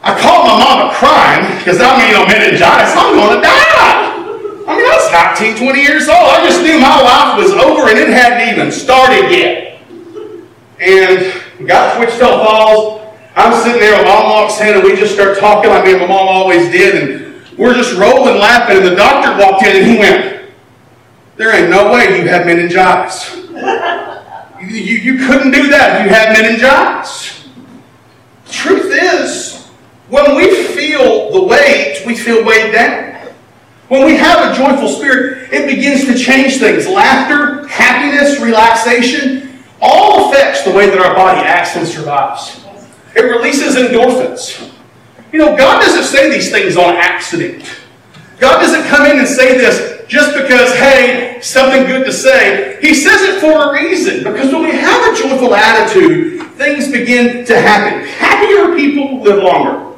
I 0.04 0.20
called 0.20 0.44
my 0.52 0.60
mama 0.60 0.92
crying 0.92 1.48
because 1.60 1.80
I 1.80 1.96
mean, 1.96 2.12
know, 2.12 2.28
meningitis, 2.28 2.92
I'm 2.92 3.16
going 3.16 3.40
to 3.40 3.42
die. 3.42 4.04
I 4.68 4.76
mean, 4.76 4.84
I 4.84 4.96
was 5.00 5.40
19, 5.40 5.64
20 5.64 5.80
years 5.80 6.10
old. 6.10 6.28
I 6.28 6.44
just 6.44 6.60
knew 6.62 6.80
my 6.80 7.00
life 7.00 7.40
was 7.40 7.52
over 7.56 7.88
and 7.88 7.98
it 7.98 8.10
hadn't 8.10 8.52
even 8.52 8.72
started 8.72 9.32
yet. 9.32 9.80
And 10.84 11.68
got 11.68 11.94
to 11.94 12.00
Wichita 12.02 12.44
Falls. 12.44 12.93
I'm 13.36 13.64
sitting 13.64 13.80
there 13.80 13.98
with 13.98 14.08
mom 14.08 14.26
walks 14.26 14.62
in 14.62 14.76
and 14.76 14.84
we 14.84 14.96
just 14.96 15.14
start 15.14 15.40
talking 15.40 15.72
like 15.72 15.86
me 15.86 15.92
and 15.92 16.02
my 16.02 16.08
mom 16.08 16.28
always 16.28 16.72
did. 16.72 17.10
And 17.10 17.58
we're 17.58 17.74
just 17.74 17.98
rolling 17.98 18.38
laughing. 18.38 18.78
And 18.78 18.86
the 18.86 18.96
doctor 18.96 19.32
walked 19.44 19.64
in 19.64 19.76
and 19.76 19.86
he 19.86 19.98
went, 19.98 20.52
There 21.36 21.56
ain't 21.56 21.70
no 21.70 21.92
way 21.92 22.20
you 22.20 22.28
have 22.28 22.46
meningitis. 22.46 23.42
You, 24.62 24.70
you, 24.70 25.14
you 25.14 25.28
couldn't 25.28 25.52
do 25.52 25.68
that 25.72 26.00
if 26.00 26.08
you 26.08 26.16
had 26.16 26.42
meningitis. 26.42 27.50
Truth 28.50 28.94
is, 28.94 29.68
when 30.08 30.38
we 30.38 30.64
feel 30.68 31.34
the 31.34 31.44
weight, 31.44 32.02
we 32.06 32.16
feel 32.16 32.46
weighed 32.46 32.72
down. 32.72 33.34
When 33.90 34.06
we 34.06 34.16
have 34.16 34.54
a 34.54 34.56
joyful 34.56 34.88
spirit, 34.88 35.52
it 35.52 35.68
begins 35.68 36.06
to 36.06 36.18
change 36.18 36.60
things. 36.60 36.88
Laughter, 36.88 37.68
happiness, 37.68 38.40
relaxation, 38.40 39.64
all 39.82 40.32
affects 40.32 40.64
the 40.64 40.72
way 40.72 40.90
that 40.90 41.00
our 41.00 41.14
body 41.14 41.42
acts 41.42 41.76
and 41.76 41.86
survives. 41.86 42.63
It 43.16 43.22
releases 43.22 43.76
endorphins. 43.76 44.72
You 45.32 45.40
know, 45.40 45.58
God 45.58 45.82
doesn't 45.82 46.04
say 46.04 46.30
these 46.30 46.52
things 46.52 46.78
on 46.78 46.96
accident. 46.96 47.64
God 48.40 48.60
doesn't 48.60 48.84
come 48.90 49.06
in 49.06 49.20
and 49.20 49.28
say 49.28 49.58
this 49.58 50.06
just 50.08 50.36
because, 50.36 50.74
hey, 50.76 51.40
something 51.42 51.86
good 51.86 52.06
to 52.06 52.12
say. 52.12 52.78
He 52.82 52.94
says 52.94 53.22
it 53.22 53.40
for 53.40 53.70
a 53.70 53.74
reason. 53.74 54.20
Because 54.24 54.52
when 54.52 54.64
we 54.64 54.72
have 54.72 55.14
a 55.14 55.18
joyful 55.18 55.56
attitude, 55.56 56.52
things 56.54 56.92
begin 56.92 57.46
to 57.46 57.60
happen. 57.60 58.08
Happier 58.08 58.76
people 58.76 59.22
live 59.22 59.44
longer. 59.44 59.98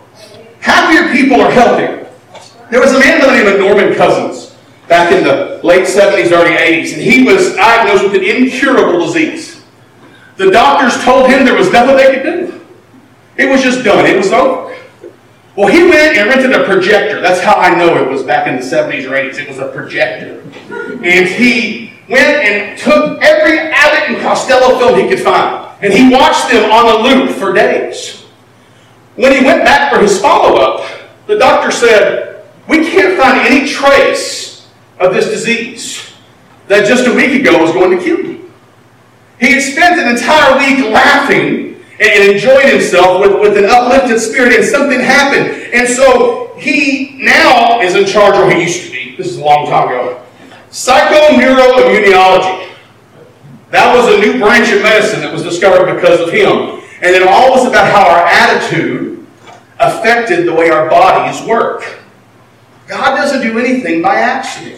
Happier 0.60 1.12
people 1.12 1.42
are 1.42 1.52
healthier. 1.52 2.10
There 2.72 2.80
was 2.80 2.94
a 2.94 3.00
man 3.00 3.20
by 3.20 3.28
the 3.28 3.44
name 3.44 3.54
of 3.54 3.60
Norman 3.60 3.96
Cousins 3.96 4.56
back 4.88 5.12
in 5.12 5.24
the 5.24 5.60
late 5.64 5.88
70s, 5.88 6.32
early 6.32 6.56
80s, 6.56 6.94
and 6.94 7.02
he 7.02 7.24
was 7.24 7.56
diagnosed 7.56 8.04
with 8.04 8.16
an 8.16 8.24
incurable 8.24 9.06
disease. 9.06 9.64
The 10.38 10.52
doctors 10.52 11.04
told 11.04 11.30
him 11.30 11.46
there 11.46 11.56
was 11.56 11.72
nothing 11.72 11.96
they 11.96 12.14
could 12.14 12.24
do. 12.24 12.55
It 13.38 13.50
was 13.50 13.62
just 13.62 13.84
done. 13.84 14.06
It 14.06 14.18
was 14.18 14.32
over. 14.32 14.76
Well, 15.56 15.68
he 15.68 15.84
went 15.84 16.18
and 16.18 16.28
rented 16.30 16.52
a 16.52 16.66
projector. 16.66 17.22
That's 17.22 17.42
how 17.42 17.56
I 17.56 17.78
know 17.78 17.96
it 18.04 18.10
was 18.10 18.24
back 18.24 18.48
in 18.48 18.56
the 18.56 18.62
70s 18.62 19.06
or 19.06 19.12
80s. 19.12 19.40
It 19.40 19.48
was 19.48 19.60
a 19.60 19.70
projector. 19.70 20.42
And 21.04 21.28
he 21.28 21.94
went 22.10 22.44
and 22.44 22.78
took 22.78 23.22
every 23.22 23.60
Abbott 23.60 24.10
and 24.10 24.22
Costello 24.22 24.78
film 24.78 25.00
he 25.00 25.08
could 25.08 25.22
find. 25.24 25.66
And 25.82 25.94
he 25.94 26.12
watched 26.12 26.52
them 26.52 26.70
on 26.72 26.86
a 26.86 27.04
loop 27.04 27.36
for 27.38 27.54
days. 27.54 28.24
When 29.16 29.32
he 29.32 29.46
went 29.46 29.64
back 29.64 29.94
for 29.94 30.02
his 30.02 30.20
follow-up, 30.20 30.86
the 31.28 31.38
doctor 31.38 31.72
said, 31.72 32.46
we 32.68 32.90
can't 32.90 33.18
find 33.18 33.40
any 33.40 33.68
trace 33.68 34.68
of 35.00 35.14
this 35.14 35.30
disease 35.30 36.12
that 36.68 36.86
just 36.86 37.08
a 37.08 37.14
week 37.14 37.40
ago 37.40 37.62
was 37.62 37.72
going 37.72 37.98
to 37.98 38.04
kill 38.04 38.20
you. 38.20 38.52
He 39.40 39.54
had 39.54 39.62
spent 39.62 40.00
an 40.00 40.16
entire 40.16 40.58
week 40.58 40.92
laughing 40.92 41.65
and 42.00 42.32
enjoying 42.32 42.68
himself 42.68 43.22
with, 43.22 43.40
with 43.40 43.58
an 43.58 43.66
uplifted 43.70 44.20
spirit, 44.20 44.54
and 44.54 44.66
something 44.66 45.00
happened. 45.00 45.48
And 45.74 45.88
so 45.88 46.54
he 46.58 47.18
now 47.22 47.80
is 47.82 47.96
in 47.96 48.06
charge, 48.06 48.36
or 48.36 48.52
he 48.52 48.64
used 48.64 48.86
to 48.86 48.92
be, 48.92 49.16
this 49.16 49.28
is 49.28 49.38
a 49.38 49.44
long 49.44 49.68
time 49.68 49.88
ago, 49.88 50.22
psychoneuroimmunology. 50.70 52.74
That 53.72 53.96
was 53.96 54.14
a 54.14 54.20
new 54.20 54.38
branch 54.40 54.72
of 54.72 54.84
medicine 54.84 55.22
that 55.22 55.34
was 55.34 55.44
discovered 55.44 55.96
because 55.96 56.20
of 56.20 56.32
him. 56.32 56.82
And 57.02 57.16
it 57.16 57.24
all 57.24 57.52
was 57.52 57.66
about 57.66 57.92
how 57.92 58.08
our 58.08 58.26
attitude 58.26 59.26
affected 59.80 60.48
the 60.48 60.54
way 60.54 60.70
our 60.70 60.90
bodies 60.90 61.42
work. 61.46 62.00
God 62.88 63.16
doesn't 63.16 63.42
do 63.42 63.58
anything 63.60 64.02
by 64.02 64.16
accident. 64.16 64.75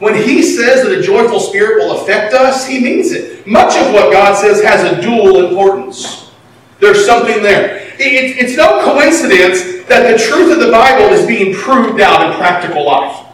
When 0.00 0.14
He 0.14 0.42
says 0.42 0.82
that 0.82 0.98
a 0.98 1.02
joyful 1.02 1.38
spirit 1.38 1.84
will 1.84 2.00
affect 2.00 2.34
us, 2.34 2.66
He 2.66 2.80
means 2.80 3.12
it. 3.12 3.46
Much 3.46 3.76
of 3.76 3.92
what 3.92 4.12
God 4.12 4.36
says 4.36 4.62
has 4.62 4.82
a 4.82 5.00
dual 5.00 5.46
importance. 5.46 6.30
There's 6.80 7.06
something 7.06 7.42
there. 7.42 7.94
It's 7.98 8.56
no 8.56 8.82
coincidence 8.82 9.86
that 9.88 10.10
the 10.10 10.18
truth 10.18 10.52
of 10.52 10.60
the 10.64 10.72
Bible 10.72 11.12
is 11.12 11.26
being 11.26 11.54
proved 11.54 12.00
out 12.00 12.30
in 12.30 12.36
practical 12.38 12.86
life. 12.86 13.26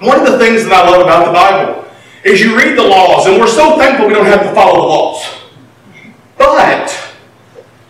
One 0.00 0.20
of 0.20 0.30
the 0.30 0.38
things 0.38 0.64
that 0.64 0.72
I 0.72 0.88
love 0.88 1.02
about 1.02 1.26
the 1.26 1.32
Bible 1.32 1.90
is 2.24 2.40
you 2.40 2.56
read 2.56 2.78
the 2.78 2.84
laws, 2.84 3.26
and 3.26 3.40
we're 3.40 3.48
so 3.48 3.76
thankful 3.76 4.06
we 4.06 4.14
don't 4.14 4.26
have 4.26 4.42
to 4.42 4.54
follow 4.54 4.80
the 4.80 4.86
laws. 4.86 5.24
But 6.38 7.14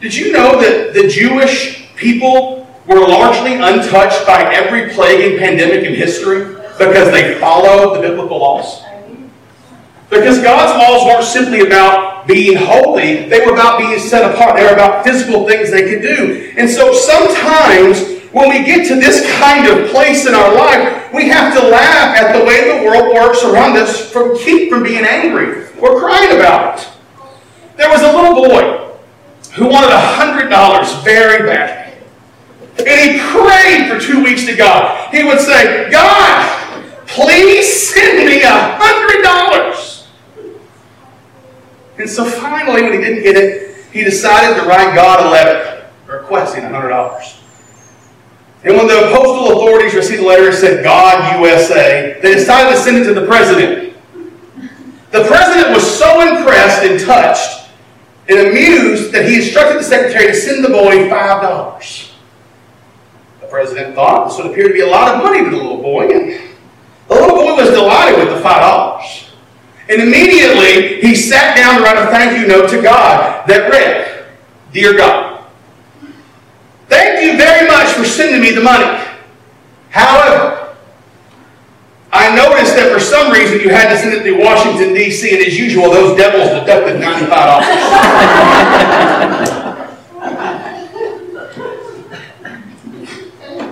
did 0.00 0.14
you 0.14 0.32
know 0.32 0.58
that 0.58 0.94
the 0.94 1.06
Jewish 1.06 1.94
people 1.96 2.66
were 2.86 3.00
largely 3.00 3.54
untouched 3.54 4.26
by 4.26 4.54
every 4.54 4.88
plague 4.94 5.32
and 5.32 5.38
pandemic 5.38 5.84
in 5.84 5.94
history 5.94 6.61
because 6.88 7.10
they 7.10 7.38
followed 7.38 7.96
the 7.96 8.00
biblical 8.00 8.38
laws. 8.38 8.82
Because 10.10 10.42
God's 10.42 10.78
laws 10.78 11.06
weren't 11.06 11.24
simply 11.24 11.66
about 11.66 12.26
being 12.26 12.56
holy, 12.56 13.28
they 13.28 13.44
were 13.44 13.54
about 13.54 13.78
being 13.78 13.98
set 13.98 14.30
apart. 14.30 14.56
They 14.56 14.64
were 14.64 14.74
about 14.74 15.04
physical 15.04 15.48
things 15.48 15.70
they 15.70 15.88
could 15.88 16.02
do. 16.02 16.52
And 16.56 16.68
so 16.68 16.92
sometimes 16.92 18.20
when 18.32 18.50
we 18.50 18.64
get 18.64 18.86
to 18.88 18.94
this 18.96 19.26
kind 19.38 19.66
of 19.66 19.90
place 19.90 20.26
in 20.26 20.34
our 20.34 20.54
life, 20.54 21.12
we 21.14 21.28
have 21.28 21.54
to 21.54 21.68
laugh 21.68 22.16
at 22.16 22.38
the 22.38 22.44
way 22.44 22.78
the 22.78 22.84
world 22.84 23.14
works 23.14 23.42
around 23.42 23.76
us 23.76 24.10
from 24.10 24.36
keep 24.38 24.70
from 24.70 24.82
being 24.82 25.04
angry 25.04 25.66
or 25.80 25.98
crying 25.98 26.38
about 26.38 26.78
it. 26.78 26.88
There 27.76 27.88
was 27.88 28.02
a 28.02 28.12
little 28.12 28.34
boy 28.34 28.92
who 29.54 29.66
wanted 29.66 29.90
a 29.90 30.00
hundred 30.00 30.48
dollars 30.48 30.92
very 31.02 31.46
badly. 31.46 31.82
And 32.78 33.10
he 33.10 33.18
prayed 33.18 33.90
for 33.90 34.00
two 34.00 34.24
weeks 34.24 34.46
to 34.46 34.56
God. 34.56 35.12
He 35.12 35.24
would 35.24 35.40
say, 35.40 35.90
God, 35.90 36.61
please 37.14 37.90
send 37.90 38.26
me 38.26 38.42
a 38.42 38.50
hundred 38.50 39.22
dollars. 39.22 40.08
And 41.98 42.08
so 42.08 42.24
finally, 42.24 42.82
when 42.82 42.92
he 42.92 42.98
didn't 42.98 43.22
get 43.22 43.36
it, 43.36 43.86
he 43.92 44.02
decided 44.02 44.60
to 44.60 44.66
write 44.66 44.94
God 44.94 45.26
a 45.26 45.30
letter 45.30 45.90
requesting 46.06 46.64
a 46.64 46.68
hundred 46.68 46.88
dollars. 46.88 47.40
And 48.64 48.76
when 48.76 48.86
the 48.86 49.10
postal 49.12 49.58
authorities 49.58 49.94
received 49.94 50.22
the 50.22 50.26
letter, 50.26 50.48
it 50.48 50.54
said 50.54 50.84
God 50.84 51.40
USA, 51.40 52.18
they 52.22 52.34
decided 52.34 52.76
to 52.76 52.76
send 52.76 52.98
it 52.98 53.04
to 53.04 53.14
the 53.14 53.26
president. 53.26 53.94
The 55.10 55.24
president 55.24 55.74
was 55.74 55.98
so 55.98 56.20
impressed 56.20 56.82
and 56.84 56.98
touched 57.00 57.68
and 58.28 58.48
amused 58.48 59.12
that 59.12 59.28
he 59.28 59.36
instructed 59.36 59.80
the 59.80 59.84
secretary 59.84 60.28
to 60.28 60.34
send 60.34 60.64
the 60.64 60.68
boy 60.68 61.10
five 61.10 61.42
dollars 61.42 62.12
The 63.40 63.48
president 63.48 63.94
thought 63.94 64.28
this 64.28 64.38
would 64.38 64.52
appear 64.52 64.68
to 64.68 64.74
be 64.74 64.80
a 64.80 64.86
lot 64.86 65.14
of 65.14 65.22
money 65.22 65.44
to 65.44 65.50
the 65.50 65.56
little 65.56 65.82
boy. 65.82 66.08
And 66.08 66.51
the 67.08 67.14
little 67.14 67.36
boy 67.36 67.54
was 67.56 67.70
delighted 67.70 68.18
with 68.18 68.30
the 68.34 68.40
five 68.40 68.62
dollars. 68.62 69.28
And 69.88 70.00
immediately 70.00 71.00
he 71.00 71.14
sat 71.14 71.56
down 71.56 71.78
to 71.78 71.82
write 71.82 71.98
a 71.98 72.06
thank 72.10 72.38
you 72.38 72.46
note 72.46 72.70
to 72.70 72.80
God 72.80 73.46
that 73.46 73.70
read, 73.70 74.26
Dear 74.72 74.96
God, 74.96 75.44
thank 76.88 77.22
you 77.24 77.36
very 77.36 77.66
much 77.68 77.88
for 77.92 78.04
sending 78.04 78.40
me 78.40 78.52
the 78.52 78.62
money. 78.62 78.86
However, 79.90 80.74
I 82.12 82.34
noticed 82.34 82.76
that 82.76 82.90
for 82.92 83.00
some 83.00 83.32
reason 83.32 83.60
you 83.60 83.70
had 83.70 83.90
to 83.92 83.98
send 83.98 84.14
it 84.14 84.22
to 84.24 84.38
Washington, 84.42 84.94
D.C., 84.94 85.30
and 85.34 85.44
as 85.46 85.58
usual, 85.58 85.90
those 85.90 86.16
devils 86.16 86.48
deducted 86.60 87.00
$95. 87.00 89.72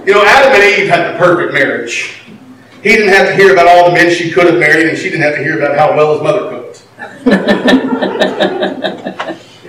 You 0.07 0.15
know, 0.15 0.25
Adam 0.25 0.53
and 0.53 0.65
Eve 0.65 0.89
had 0.89 1.13
the 1.15 1.19
perfect 1.19 1.53
marriage. 1.53 2.20
He 2.83 2.89
didn't 2.89 3.13
have 3.13 3.29
to 3.29 3.37
hear 3.37 3.53
about 3.53 3.67
all 3.67 3.91
the 3.91 3.95
men 3.95 4.11
she 4.15 4.31
could 4.31 4.47
have 4.47 4.59
married, 4.59 4.87
and 4.87 4.97
she 4.97 5.11
didn't 5.11 5.21
have 5.21 5.35
to 5.35 5.43
hear 5.43 5.59
about 5.59 5.77
how 5.77 5.95
well 5.95 6.15
his 6.15 6.23
mother 6.23 6.49
cooked. 6.49 6.83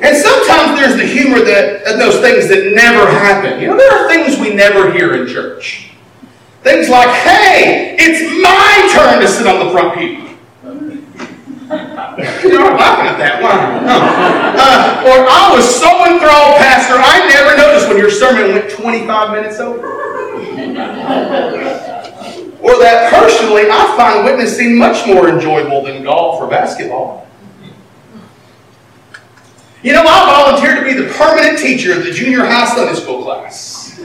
and 0.01 0.15
sometimes 0.15 0.79
there's 0.79 0.95
the 0.95 1.05
humor 1.05 1.43
that 1.43 1.83
those 1.99 2.21
things 2.21 2.47
that 2.47 2.71
never 2.73 3.05
happen. 3.11 3.59
You 3.59 3.67
know, 3.67 3.77
there 3.77 3.91
are 3.91 4.07
things 4.07 4.39
we 4.39 4.53
never 4.53 4.93
hear 4.93 5.13
in 5.15 5.27
church. 5.27 5.91
Things 6.63 6.87
like, 6.87 7.09
hey, 7.09 7.97
it's 7.99 8.21
my 8.41 8.89
turn 8.93 9.19
to 9.21 9.27
sit 9.27 9.45
on 9.45 9.65
the 9.65 9.71
front 9.71 9.97
pew. 9.97 10.27
You're 12.47 12.59
not 12.59 12.79
laughing 12.79 13.07
at 13.07 13.17
that, 13.17 13.41
why? 13.41 13.55
Uh, 14.55 15.03
or 15.07 15.27
I 15.27 15.53
was 15.55 15.65
so 15.67 15.87
enthralled, 16.05 16.57
Pastor, 16.57 16.95
I 16.95 17.27
never 17.27 17.57
noticed 17.57 17.87
when 17.89 17.97
your 17.97 18.11
sermon 18.11 18.53
went 18.53 18.69
25 18.69 19.31
minutes 19.31 19.59
over. 19.59 19.81
Or 22.61 22.77
that 22.79 23.11
personally, 23.11 23.63
I 23.69 23.95
find 23.97 24.25
witnessing 24.25 24.77
much 24.77 25.07
more 25.07 25.29
enjoyable 25.29 25.83
than 25.83 26.03
golf 26.03 26.39
or 26.41 26.47
basketball. 26.47 27.27
You 29.83 29.93
know, 29.93 30.03
I 30.05 30.45
volunteered 30.45 30.77
to 30.77 30.85
be 30.85 30.93
the 30.93 31.11
permanent 31.13 31.57
teacher 31.57 31.97
of 31.97 32.03
the 32.03 32.11
junior 32.11 32.45
high 32.45 32.67
Sunday 32.75 32.93
school 32.93 33.23
class. 33.23 33.99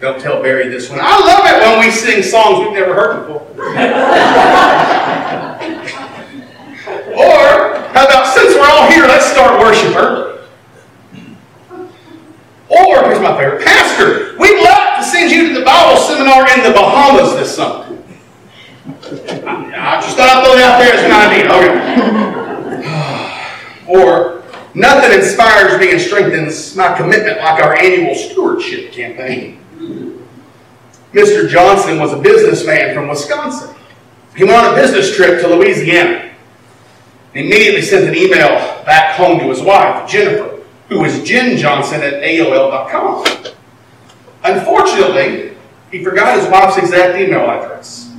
Don't 0.00 0.20
tell 0.20 0.42
Barry 0.42 0.68
this 0.68 0.90
one. 0.90 0.98
I 1.00 1.18
love 1.20 1.46
it 1.46 1.60
when 1.62 1.80
we 1.80 1.90
sing 1.90 2.22
songs 2.22 2.58
we've 2.58 2.72
never 2.74 2.92
heard 2.92 3.26
before. 3.26 3.46
or, 7.14 7.46
how 7.94 8.04
about 8.04 8.34
since 8.34 8.54
we're 8.54 8.68
all 8.68 8.90
here, 8.90 9.06
let's 9.06 9.26
start 9.26 9.58
worship 9.60 9.96
early. 9.96 10.26
Or, 12.68 13.04
here's 13.04 13.20
my 13.20 13.36
favorite, 13.38 13.64
Pastor, 13.64 14.36
we'd 14.38 14.62
love 14.62 14.98
to 14.98 15.04
send 15.04 15.30
you 15.30 15.48
to 15.48 15.58
the 15.60 15.64
Bible 15.64 16.00
seminar 16.26 16.56
in 16.56 16.62
the 16.64 16.72
Bahamas 16.72 17.34
this 17.36 17.54
summer. 17.54 17.84
I 18.86 20.00
just 20.00 20.16
thought 20.16 20.28
I'd 20.28 20.44
throw 20.44 20.54
it 20.54 20.62
out 20.62 20.78
there 20.80 20.94
as 20.94 21.02
an 21.04 21.12
idea. 21.12 21.46
Okay. 22.82 22.88
or, 24.00 24.42
nothing 24.74 25.18
inspires 25.18 25.78
me 25.80 25.92
and 25.92 26.00
strengthens 26.00 26.74
my 26.76 26.96
commitment 26.96 27.38
like 27.38 27.62
our 27.62 27.76
annual 27.76 28.14
stewardship 28.14 28.92
campaign. 28.92 29.60
Mr. 31.12 31.48
Johnson 31.48 31.98
was 31.98 32.12
a 32.12 32.18
businessman 32.18 32.94
from 32.94 33.08
Wisconsin. 33.08 33.74
He 34.36 34.44
went 34.44 34.56
on 34.56 34.74
a 34.74 34.76
business 34.76 35.16
trip 35.16 35.40
to 35.40 35.48
Louisiana. 35.48 36.30
He 37.32 37.40
immediately 37.40 37.82
sent 37.82 38.06
an 38.06 38.14
email 38.14 38.82
back 38.84 39.16
home 39.16 39.38
to 39.38 39.48
his 39.48 39.62
wife, 39.62 40.08
Jennifer, 40.08 40.62
who 40.88 41.00
was 41.00 41.22
Jen 41.22 41.56
Johnson 41.56 42.02
at 42.02 42.22
AOL.com. 42.22 43.24
Unfortunately, 44.44 45.55
he 45.90 46.02
forgot 46.02 46.38
his 46.38 46.48
wife's 46.50 46.76
exact 46.78 47.18
email 47.18 47.48
address. 47.48 48.12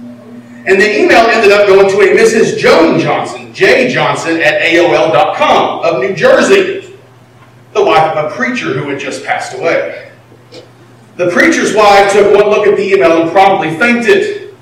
And 0.67 0.81
the 0.81 0.99
email 0.99 1.25
ended 1.27 1.51
up 1.51 1.67
going 1.67 1.89
to 1.89 2.01
a 2.01 2.17
Mrs. 2.17 2.57
Joan 2.57 2.99
Johnson, 2.99 3.53
J. 3.53 3.87
Johnson 3.89 4.41
at 4.41 4.61
AOL.com 4.61 5.85
of 5.85 6.01
New 6.01 6.13
Jersey, 6.13 6.97
the 7.73 7.83
wife 7.85 8.15
of 8.15 8.25
a 8.25 8.35
preacher 8.35 8.73
who 8.73 8.89
had 8.89 8.99
just 8.99 9.23
passed 9.23 9.57
away. 9.57 10.11
The 11.15 11.29
preacher's 11.31 11.73
wife 11.73 12.11
took 12.11 12.33
one 12.35 12.49
look 12.49 12.67
at 12.67 12.75
the 12.75 12.83
email 12.83 13.21
and 13.21 13.31
promptly 13.31 13.77
fainted. 13.77 14.55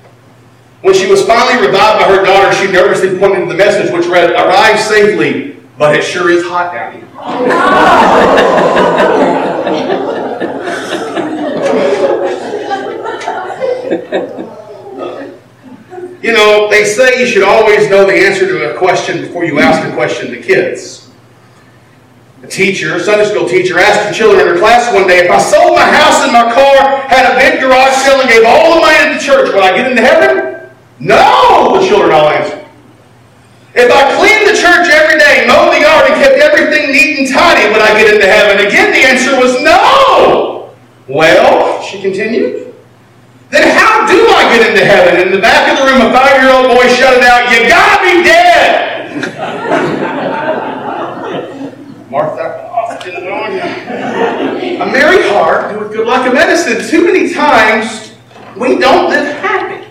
When 0.82 0.94
she 0.94 1.10
was 1.10 1.26
finally 1.26 1.66
revived 1.66 2.04
by 2.04 2.14
her 2.14 2.24
daughter, 2.24 2.52
she 2.54 2.70
nervously 2.70 3.18
pointed 3.18 3.40
to 3.40 3.46
the 3.46 3.54
message 3.54 3.92
which 3.92 4.06
read, 4.06 4.30
Arrive 4.30 4.78
safely, 4.78 5.56
but 5.76 5.96
it 5.96 6.04
sure 6.04 6.30
is 6.30 6.44
hot 6.46 6.72
down 6.72 6.92
here. 6.92 7.02
You 16.26 16.32
know, 16.32 16.65
they 16.76 16.84
say 16.84 17.20
you 17.20 17.26
should 17.26 17.42
always 17.42 17.88
know 17.88 18.04
the 18.04 18.12
answer 18.12 18.46
to 18.46 18.74
a 18.74 18.78
question 18.78 19.22
before 19.22 19.46
you 19.46 19.60
ask 19.60 19.80
a 19.88 19.94
question 19.94 20.30
to 20.30 20.42
kids. 20.42 21.10
A 22.42 22.46
teacher, 22.46 22.94
a 22.94 23.00
Sunday 23.00 23.24
school 23.24 23.48
teacher, 23.48 23.78
asked 23.78 24.06
the 24.06 24.14
children 24.14 24.46
in 24.46 24.52
her 24.52 24.58
class 24.60 24.92
one 24.92 25.08
day, 25.08 25.24
if 25.24 25.30
I 25.30 25.38
sold 25.40 25.74
my 25.74 25.88
house 25.88 26.20
and 26.22 26.32
my 26.32 26.52
car, 26.52 27.00
had 27.08 27.32
a 27.32 27.34
big 27.40 27.60
garage 27.60 27.96
sale, 28.04 28.20
and 28.20 28.28
gave 28.28 28.44
all 28.44 28.74
the 28.74 28.80
money 28.82 29.08
to 29.08 29.14
the 29.16 29.24
church, 29.24 29.48
would 29.54 29.64
I 29.64 29.74
get 29.74 29.90
into 29.90 30.02
heaven? 30.02 30.68
No, 31.00 31.80
the 31.80 31.88
children 31.88 32.12
all 32.12 32.28
answered. 32.28 32.68
If 33.74 33.90
I 33.90 34.02
cleaned 34.20 34.44
the 34.44 34.60
church 34.60 34.92
every 34.92 35.18
day, 35.18 35.48
mowed 35.48 35.72
the 35.72 35.80
yard, 35.80 36.12
and 36.12 36.20
kept 36.20 36.36
everything 36.36 36.92
neat 36.92 37.18
and 37.18 37.28
tidy, 37.32 37.72
would 37.72 37.80
I 37.80 37.96
get 37.96 38.12
into 38.12 38.26
heaven? 38.28 38.66
Again, 38.66 38.92
the 38.92 39.00
answer 39.00 39.40
was 39.40 39.62
no. 39.64 40.76
Well, 41.08 41.80
she 41.82 42.02
continued, 42.02 42.74
then 43.48 43.64
how 43.76 43.85
into 44.62 44.84
heaven? 44.84 45.20
In 45.26 45.32
the 45.32 45.40
back 45.40 45.72
of 45.72 45.78
the 45.78 45.84
room, 45.90 46.00
a 46.08 46.12
five-year-old 46.12 46.68
boy 46.68 46.86
shouted 46.88 47.24
out, 47.24 47.50
You 47.50 47.68
gotta 47.68 48.02
be 48.04 48.22
dead! 48.22 48.92
Martha. 52.10 52.66
A 54.76 54.86
merry 54.86 55.22
heart 55.28 55.72
doeth 55.72 55.92
good 55.92 56.06
like 56.06 56.30
a 56.30 56.34
medicine. 56.34 56.86
Too 56.88 57.04
many 57.04 57.32
times 57.32 58.12
we 58.56 58.78
don't 58.78 59.08
live 59.08 59.36
happy. 59.38 59.86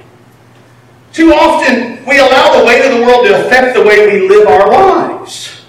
Too 1.14 1.32
often 1.32 2.06
we 2.06 2.20
allow 2.20 2.60
the 2.60 2.66
weight 2.66 2.86
of 2.86 2.98
the 2.98 3.06
world 3.06 3.26
to 3.26 3.46
affect 3.46 3.76
the 3.76 3.84
way 3.84 4.06
we 4.08 4.28
live 4.28 4.48
our 4.48 4.70
lives. 4.70 5.62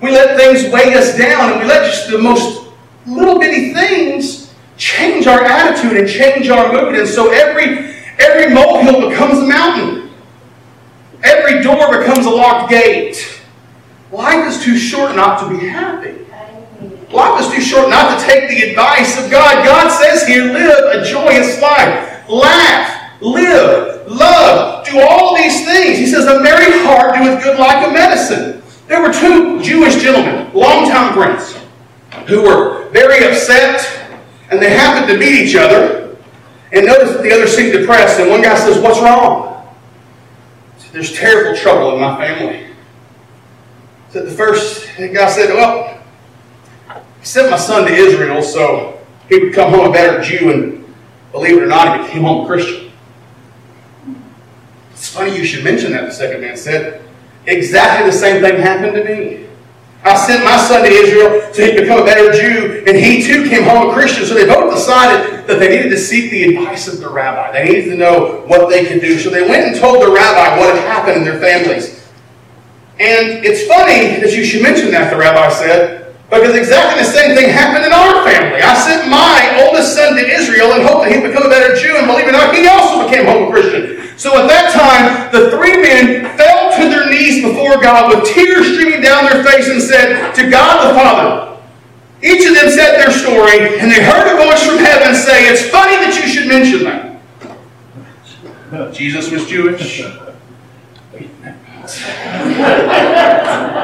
We 0.00 0.10
let 0.10 0.36
things 0.38 0.72
weigh 0.72 0.94
us 0.94 1.16
down 1.16 1.52
and 1.52 1.60
we 1.60 1.66
let 1.66 1.90
just 1.90 2.10
the 2.10 2.18
most 2.18 2.68
little 3.06 3.38
bitty 3.38 3.74
things 3.74 4.54
change 4.76 5.26
our 5.26 5.42
attitude 5.42 5.96
and 5.96 6.08
change 6.08 6.48
our 6.48 6.72
mood. 6.72 6.94
And 6.94 7.08
so 7.08 7.30
every, 7.30 7.93
every 8.18 8.52
molehill 8.54 9.08
becomes 9.08 9.38
a 9.38 9.46
mountain. 9.46 10.10
Every 11.22 11.62
door 11.62 11.98
becomes 11.98 12.26
a 12.26 12.30
locked 12.30 12.70
gate. 12.70 13.40
Life 14.12 14.46
is 14.46 14.62
too 14.62 14.76
short 14.76 15.16
not 15.16 15.40
to 15.40 15.48
be 15.48 15.66
happy. 15.66 16.14
Life 17.10 17.40
is 17.40 17.52
too 17.52 17.60
short 17.60 17.88
not 17.88 18.18
to 18.18 18.26
take 18.26 18.48
the 18.48 18.70
advice 18.70 19.22
of 19.22 19.30
God. 19.30 19.64
God 19.64 19.90
says 19.90 20.26
here, 20.26 20.44
live 20.44 21.00
a 21.00 21.04
joyous 21.04 21.60
life. 21.60 22.28
Laugh, 22.28 23.20
live, 23.22 24.10
love, 24.10 24.84
do 24.84 25.00
all 25.00 25.36
these 25.36 25.64
things. 25.64 25.98
He 25.98 26.06
says, 26.06 26.26
a 26.26 26.42
merry 26.42 26.84
heart 26.84 27.14
doeth 27.14 27.42
good 27.42 27.58
like 27.58 27.86
a 27.86 27.92
medicine. 27.92 28.62
There 28.88 29.00
were 29.00 29.12
two 29.12 29.62
Jewish 29.62 30.02
gentlemen, 30.02 30.52
longtime 30.52 31.14
friends, 31.14 31.56
who 32.28 32.42
were 32.42 32.90
very 32.90 33.24
upset 33.24 34.04
and 34.50 34.60
they 34.60 34.70
happened 34.70 35.10
to 35.10 35.18
meet 35.18 35.32
each 35.32 35.56
other 35.56 36.03
and 36.72 36.86
notice 36.86 37.12
that 37.12 37.22
the 37.22 37.32
others 37.32 37.54
seemed 37.54 37.72
depressed. 37.72 38.18
And 38.20 38.30
one 38.30 38.42
guy 38.42 38.56
says, 38.56 38.80
What's 38.80 39.00
wrong? 39.00 39.66
Said, 40.78 40.92
There's 40.92 41.12
terrible 41.12 41.56
trouble 41.56 41.94
in 41.94 42.00
my 42.00 42.16
family. 42.16 42.68
Said 44.10 44.26
the 44.26 44.32
first 44.32 44.88
guy 44.96 45.30
said, 45.30 45.50
Well, 45.54 46.02
I 46.88 47.02
sent 47.22 47.50
my 47.50 47.56
son 47.56 47.86
to 47.86 47.92
Israel 47.92 48.42
so 48.42 49.00
he 49.28 49.38
would 49.38 49.54
come 49.54 49.72
home 49.72 49.88
a 49.88 49.92
better 49.92 50.22
Jew, 50.22 50.50
and 50.52 50.94
believe 51.32 51.56
it 51.56 51.62
or 51.62 51.66
not, 51.66 51.98
he 51.98 52.06
became 52.06 52.22
home 52.22 52.44
a 52.44 52.46
Christian. 52.46 52.90
It's 54.92 55.08
funny 55.08 55.36
you 55.36 55.44
should 55.44 55.64
mention 55.64 55.92
that, 55.92 56.06
the 56.06 56.12
second 56.12 56.40
man 56.40 56.56
said. 56.56 57.02
Exactly 57.46 58.10
the 58.10 58.16
same 58.16 58.42
thing 58.42 58.60
happened 58.60 58.94
to 58.94 59.04
me. 59.04 59.43
I 60.04 60.16
sent 60.16 60.44
my 60.44 60.58
son 60.58 60.82
to 60.82 60.88
Israel 60.88 61.52
so 61.54 61.64
he'd 61.64 61.80
become 61.80 62.02
a 62.02 62.04
better 62.04 62.30
Jew, 62.32 62.84
and 62.86 62.94
he 62.94 63.22
too 63.22 63.48
came 63.48 63.62
home 63.64 63.88
a 63.88 63.92
Christian. 63.94 64.26
So 64.26 64.34
they 64.34 64.46
both 64.46 64.74
decided 64.74 65.46
that 65.46 65.58
they 65.58 65.76
needed 65.76 65.88
to 65.90 65.96
seek 65.96 66.30
the 66.30 66.56
advice 66.56 66.88
of 66.88 67.00
the 67.00 67.08
rabbi. 67.08 67.52
They 67.52 67.64
needed 67.64 67.90
to 67.90 67.96
know 67.96 68.44
what 68.46 68.68
they 68.68 68.84
could 68.84 69.00
do. 69.00 69.18
So 69.18 69.30
they 69.30 69.48
went 69.48 69.66
and 69.66 69.76
told 69.76 70.02
the 70.02 70.10
rabbi 70.10 70.58
what 70.58 70.76
had 70.76 70.84
happened 70.86 71.16
in 71.16 71.24
their 71.24 71.40
families. 71.40 72.06
And 73.00 73.44
it's 73.44 73.66
funny 73.66 74.20
that 74.20 74.36
you 74.36 74.44
should 74.44 74.62
mention 74.62 74.90
that, 74.90 75.10
the 75.10 75.16
rabbi 75.16 75.48
said, 75.48 76.03
because 76.34 76.56
exactly 76.56 77.02
the 77.02 77.10
same 77.10 77.36
thing 77.36 77.50
happened 77.50 77.86
in 77.86 77.92
our 77.92 78.24
family. 78.26 78.60
I 78.62 78.74
sent 78.74 79.08
my 79.08 79.64
oldest 79.64 79.94
son 79.94 80.16
to 80.16 80.24
Israel 80.24 80.74
and 80.74 80.82
hoped 80.82 81.06
that 81.06 81.12
he'd 81.14 81.22
become 81.22 81.46
a 81.46 81.52
better 81.52 81.74
Jew, 81.76 81.96
and 81.96 82.06
believe 82.06 82.26
it 82.26 82.34
or 82.34 82.38
not, 82.38 82.54
he 82.54 82.66
also 82.66 83.06
became 83.06 83.26
a 83.26 83.50
Christian. 83.50 84.04
So 84.16 84.34
at 84.40 84.46
that 84.48 84.70
time, 84.72 85.30
the 85.34 85.50
three 85.50 85.80
men 85.80 86.26
fell 86.38 86.70
to 86.78 86.88
their 86.88 87.10
knees 87.10 87.42
before 87.42 87.82
God 87.82 88.14
with 88.14 88.30
tears 88.32 88.74
streaming 88.74 89.02
down 89.02 89.26
their 89.26 89.42
face 89.44 89.68
and 89.68 89.82
said 89.82 90.32
to 90.34 90.50
God 90.50 90.88
the 90.88 90.94
Father, 90.94 91.58
each 92.22 92.46
of 92.46 92.54
them 92.54 92.70
said 92.70 92.96
their 92.96 93.10
story, 93.10 93.78
and 93.78 93.90
they 93.90 94.02
heard 94.02 94.32
a 94.32 94.36
voice 94.38 94.64
from 94.64 94.78
heaven 94.78 95.14
say, 95.14 95.50
It's 95.50 95.68
funny 95.68 95.96
that 96.00 96.16
you 96.16 96.26
should 96.28 96.48
mention 96.48 96.84
that. 96.84 97.20
Jesus 98.94 99.30
was 99.30 99.46
Jewish. 99.46 100.02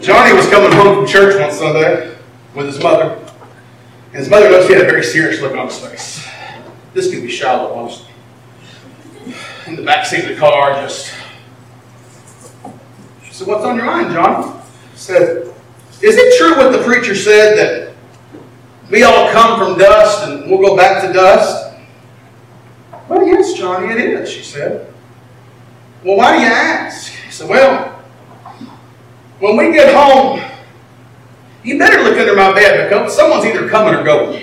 Johnny 0.00 0.34
was 0.34 0.48
coming 0.48 0.72
home 0.72 0.96
from 0.96 1.06
church 1.06 1.38
one 1.38 1.52
Sunday 1.52 2.16
with 2.54 2.66
his 2.66 2.82
mother. 2.82 3.18
And 4.12 4.16
his 4.16 4.30
mother 4.30 4.48
noticed 4.48 4.68
he 4.68 4.74
had 4.74 4.84
a 4.84 4.88
very 4.88 5.04
serious 5.04 5.42
look 5.42 5.54
on 5.54 5.66
his 5.66 5.78
face. 5.78 6.26
This 6.94 7.12
could 7.12 7.22
be 7.22 7.30
shallow, 7.30 7.74
honestly. 7.74 8.06
In 9.66 9.76
the 9.76 9.82
back 9.82 10.06
seat 10.06 10.24
of 10.24 10.30
the 10.30 10.36
car, 10.36 10.72
just. 10.80 11.14
She 13.24 13.32
said, 13.32 13.46
What's 13.46 13.64
on 13.64 13.76
your 13.76 13.84
mind, 13.84 14.12
John? 14.12 14.62
He 14.92 14.98
said, 14.98 15.52
Is 16.00 16.16
it 16.16 16.38
true 16.38 16.56
what 16.56 16.72
the 16.72 16.82
preacher 16.82 17.14
said 17.14 17.56
that 17.58 17.94
we 18.90 19.02
all 19.02 19.30
come 19.32 19.58
from 19.58 19.78
dust 19.78 20.26
and 20.26 20.50
we'll 20.50 20.66
go 20.66 20.76
back 20.76 21.06
to 21.06 21.12
dust? 21.12 21.74
Well, 23.06 23.26
yes, 23.26 23.52
Johnny, 23.52 23.92
it 23.92 23.98
is, 23.98 24.30
she 24.30 24.42
said. 24.42 24.92
Well, 26.02 26.16
why 26.16 26.36
do 26.36 26.42
you 26.42 26.48
ask? 26.48 27.12
He 27.12 27.30
said, 27.30 27.50
Well, 27.50 27.89
when 29.40 29.56
we 29.56 29.72
get 29.72 29.94
home, 29.94 30.40
you 31.64 31.78
better 31.78 32.02
look 32.02 32.16
under 32.18 32.36
my 32.36 32.52
bed 32.52 32.88
because 32.88 33.14
someone's 33.14 33.44
either 33.44 33.68
coming 33.68 33.94
or 33.94 34.04
going. 34.04 34.32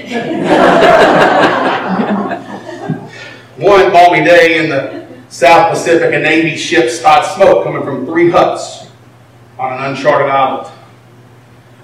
One 3.57 3.91
balmy 3.91 4.23
day 4.23 4.63
in 4.63 4.69
the 4.69 5.07
South 5.29 5.71
Pacific, 5.71 6.13
a 6.13 6.19
Navy 6.19 6.55
ship 6.55 6.89
spotted 6.89 7.33
smoke 7.35 7.63
coming 7.63 7.83
from 7.83 8.05
three 8.05 8.29
huts 8.29 8.87
on 9.57 9.73
an 9.73 9.83
uncharted 9.85 10.29
island. 10.29 10.71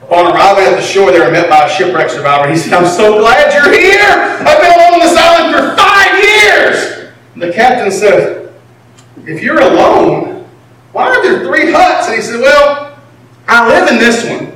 Upon 0.03 0.33
arriving 0.33 0.65
at 0.65 0.75
the 0.75 0.81
shore, 0.81 1.11
they 1.11 1.19
were 1.19 1.31
met 1.31 1.49
by 1.49 1.65
a 1.65 1.69
shipwreck 1.69 2.09
survivor. 2.09 2.49
He 2.51 2.57
said, 2.57 2.73
I'm 2.73 2.85
so 2.85 3.19
glad 3.19 3.53
you're 3.53 3.73
here. 3.73 4.09
I've 4.45 4.61
been 4.61 4.93
on 4.93 4.99
this 4.99 5.15
island 5.17 5.55
for 5.55 5.75
five 5.81 6.23
years. 6.23 7.11
And 7.33 7.41
the 7.41 7.51
captain 7.53 7.91
said, 7.91 8.53
If 9.25 9.41
you're 9.41 9.61
alone, 9.61 10.47
why 10.91 11.07
are 11.07 11.23
there 11.23 11.45
three 11.45 11.71
huts? 11.71 12.07
And 12.07 12.15
he 12.17 12.21
said, 12.21 12.39
Well, 12.41 12.82
I 13.53 13.67
live 13.67 13.91
in 13.91 13.99
this 13.99 14.25
one. 14.27 14.47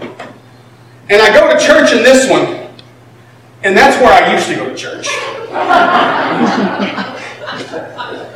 And 1.10 1.22
I 1.22 1.32
go 1.32 1.54
to 1.54 1.60
church 1.64 1.94
in 1.94 2.02
this 2.04 2.28
one. 2.30 2.68
And 3.64 3.78
that's 3.78 3.96
where 4.02 4.12
I 4.12 4.34
used 4.34 4.48
to 4.48 4.56
go 4.56 4.68
to 4.70 4.76
church. 4.76 5.08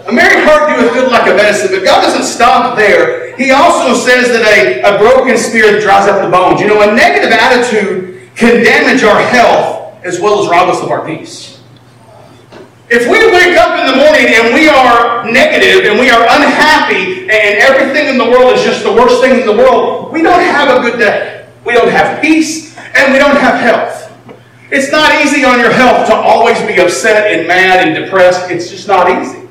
a 0.07 0.11
merry 0.11 0.43
heart 0.45 0.69
doeth 0.69 0.93
good 0.93 1.11
like 1.11 1.27
a 1.31 1.35
medicine, 1.35 1.71
but 1.71 1.83
God 1.83 2.01
doesn't 2.01 2.25
stop 2.25 2.77
there. 2.77 3.35
He 3.37 3.49
also 3.51 3.95
says 3.95 4.27
that 4.29 4.43
a, 4.45 4.81
a 4.81 4.97
broken 4.99 5.37
spirit 5.37 5.81
dries 5.81 6.07
up 6.07 6.23
the 6.23 6.29
bones. 6.29 6.61
You 6.61 6.67
know, 6.67 6.81
a 6.81 6.93
negative 6.93 7.31
attitude 7.31 8.29
can 8.35 8.63
damage 8.63 9.03
our 9.03 9.19
health 9.19 9.95
as 10.03 10.19
well 10.19 10.43
as 10.43 10.49
rob 10.49 10.69
us 10.69 10.79
of 10.81 10.91
our 10.91 11.03
peace. 11.05 11.60
If 12.91 13.07
we 13.07 13.23
wake 13.31 13.55
up 13.55 13.79
in 13.79 13.87
the 13.87 13.95
morning 13.95 14.35
and 14.35 14.53
we 14.53 14.67
are 14.67 15.23
negative 15.23 15.89
and 15.89 15.97
we 15.97 16.09
are 16.09 16.23
unhappy 16.23 17.21
and 17.21 17.63
everything 17.63 18.09
in 18.09 18.17
the 18.17 18.25
world 18.25 18.51
is 18.51 18.65
just 18.65 18.83
the 18.83 18.91
worst 18.91 19.21
thing 19.21 19.39
in 19.39 19.47
the 19.47 19.55
world, 19.55 20.11
we 20.11 20.21
don't 20.21 20.41
have 20.41 20.77
a 20.77 20.81
good 20.81 20.99
day. 20.99 21.47
We 21.63 21.71
don't 21.71 21.87
have 21.87 22.21
peace 22.21 22.77
and 22.77 23.13
we 23.13 23.17
don't 23.17 23.37
have 23.37 23.61
health. 23.61 24.11
It's 24.71 24.91
not 24.91 25.23
easy 25.23 25.45
on 25.45 25.61
your 25.61 25.71
health 25.71 26.05
to 26.07 26.13
always 26.13 26.59
be 26.63 26.81
upset 26.81 27.31
and 27.31 27.47
mad 27.47 27.87
and 27.87 27.95
depressed. 27.95 28.51
It's 28.51 28.69
just 28.69 28.89
not 28.89 29.09
easy. 29.21 29.47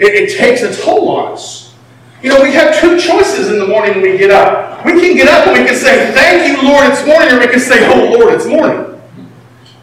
It, 0.00 0.12
it 0.12 0.36
takes 0.36 0.62
a 0.62 0.74
toll 0.82 1.10
on 1.10 1.34
us. 1.34 1.76
You 2.24 2.30
know, 2.30 2.42
we 2.42 2.52
have 2.54 2.80
two 2.80 2.98
choices 2.98 3.52
in 3.52 3.60
the 3.60 3.68
morning 3.68 4.02
when 4.02 4.02
we 4.02 4.18
get 4.18 4.32
up. 4.32 4.84
We 4.84 4.94
can 4.94 5.16
get 5.16 5.28
up 5.28 5.46
and 5.46 5.56
we 5.56 5.64
can 5.64 5.76
say, 5.76 6.10
Thank 6.12 6.48
you, 6.48 6.68
Lord, 6.68 6.90
it's 6.90 7.06
morning, 7.06 7.34
or 7.34 7.38
we 7.38 7.46
can 7.46 7.60
say, 7.60 7.86
Oh, 7.86 8.18
Lord, 8.18 8.34
it's 8.34 8.46
morning. 8.46 9.00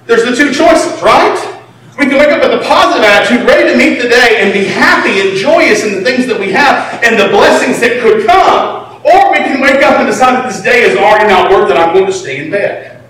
There's 0.07 0.25
the 0.25 0.35
two 0.35 0.53
choices, 0.53 1.01
right? 1.01 1.56
We 1.97 2.05
can 2.05 2.19
wake 2.19 2.29
up 2.29 2.41
with 2.41 2.61
a 2.61 2.63
positive 2.63 3.03
attitude, 3.03 3.47
ready 3.47 3.71
to 3.71 3.77
meet 3.77 3.99
the 3.99 4.07
day 4.07 4.41
and 4.41 4.53
be 4.53 4.65
happy 4.65 5.19
and 5.19 5.35
joyous 5.35 5.83
in 5.83 5.95
the 5.95 6.01
things 6.01 6.27
that 6.27 6.39
we 6.39 6.51
have 6.51 7.03
and 7.03 7.19
the 7.19 7.29
blessings 7.29 7.79
that 7.81 8.01
could 8.01 8.27
come. 8.27 9.01
Or 9.03 9.31
we 9.31 9.39
can 9.39 9.59
wake 9.59 9.81
up 9.81 9.97
and 9.97 10.05
decide 10.05 10.35
that 10.35 10.47
this 10.47 10.61
day 10.61 10.83
is 10.83 10.95
already 10.95 11.27
not 11.27 11.49
worth 11.49 11.71
it, 11.71 11.77
I'm 11.77 11.93
going 11.93 12.05
to 12.05 12.13
stay 12.13 12.45
in 12.45 12.51
bed. 12.51 13.01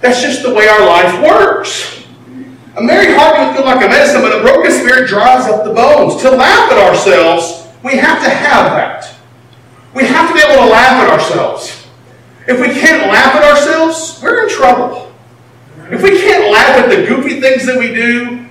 That's 0.00 0.22
just 0.22 0.42
the 0.42 0.54
way 0.54 0.68
our 0.68 0.86
life 0.86 1.22
works. 1.22 2.06
A 2.76 2.82
merry 2.82 3.14
heart 3.14 3.36
can 3.36 3.54
feel 3.54 3.64
like 3.64 3.84
a 3.84 3.88
medicine, 3.88 4.22
but 4.22 4.36
a 4.36 4.42
broken 4.42 4.72
spirit 4.72 5.08
dries 5.08 5.46
up 5.48 5.64
the 5.64 5.72
bones. 5.72 6.20
To 6.22 6.30
laugh 6.30 6.72
at 6.72 6.78
ourselves, 6.78 7.68
we 7.82 7.96
have 7.96 8.22
to 8.22 8.30
have 8.30 8.72
that. 8.72 9.14
We 9.94 10.04
have 10.04 10.28
to 10.28 10.34
be 10.34 10.40
able 10.40 10.64
to 10.64 10.70
laugh 10.70 11.04
at 11.04 11.10
ourselves. 11.10 11.86
If 12.48 12.60
we 12.60 12.68
can't 12.68 13.06
laugh 13.10 13.34
at 13.34 13.44
ourselves, 13.44 14.20
we're 14.22 14.44
in 14.44 14.48
trouble. 14.48 15.03
If 15.90 16.02
we 16.02 16.20
can't 16.20 16.50
laugh 16.50 16.78
at 16.78 16.88
the 16.88 17.06
goofy 17.06 17.40
things 17.40 17.66
that 17.66 17.78
we 17.78 17.94
do, 17.94 18.46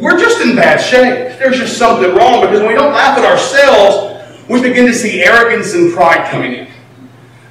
we're 0.00 0.18
just 0.18 0.40
in 0.40 0.54
bad 0.54 0.78
shape. 0.78 1.38
There's 1.38 1.58
just 1.58 1.76
something 1.76 2.14
wrong 2.14 2.40
because 2.40 2.60
when 2.60 2.68
we 2.68 2.74
don't 2.74 2.92
laugh 2.92 3.18
at 3.18 3.24
ourselves, 3.24 4.48
we 4.48 4.60
begin 4.62 4.86
to 4.86 4.94
see 4.94 5.22
arrogance 5.22 5.74
and 5.74 5.92
pride 5.92 6.30
coming 6.30 6.52
in. 6.52 6.68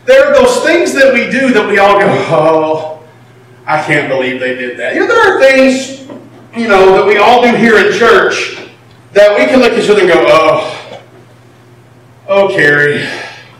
There 0.05 0.27
are 0.27 0.33
those 0.33 0.63
things 0.63 0.93
that 0.93 1.13
we 1.13 1.29
do 1.29 1.53
that 1.53 1.67
we 1.67 1.77
all 1.77 1.99
go, 1.99 2.07
oh, 2.07 3.03
I 3.65 3.81
can't 3.83 4.09
believe 4.09 4.39
they 4.39 4.55
did 4.55 4.77
that. 4.79 4.95
You 4.95 5.01
know, 5.01 5.07
there 5.07 5.35
are 5.35 5.39
things, 5.39 6.01
you 6.55 6.67
know, 6.67 6.95
that 6.95 7.05
we 7.05 7.17
all 7.17 7.41
do 7.41 7.55
here 7.55 7.77
in 7.77 7.97
church 7.97 8.57
that 9.13 9.37
we 9.37 9.45
can 9.45 9.59
look 9.59 9.73
at 9.73 9.79
each 9.79 9.89
other 9.89 10.01
and 10.01 10.09
go, 10.09 10.25
oh, 10.27 11.01
oh, 12.27 12.47
Carrie, 12.49 13.07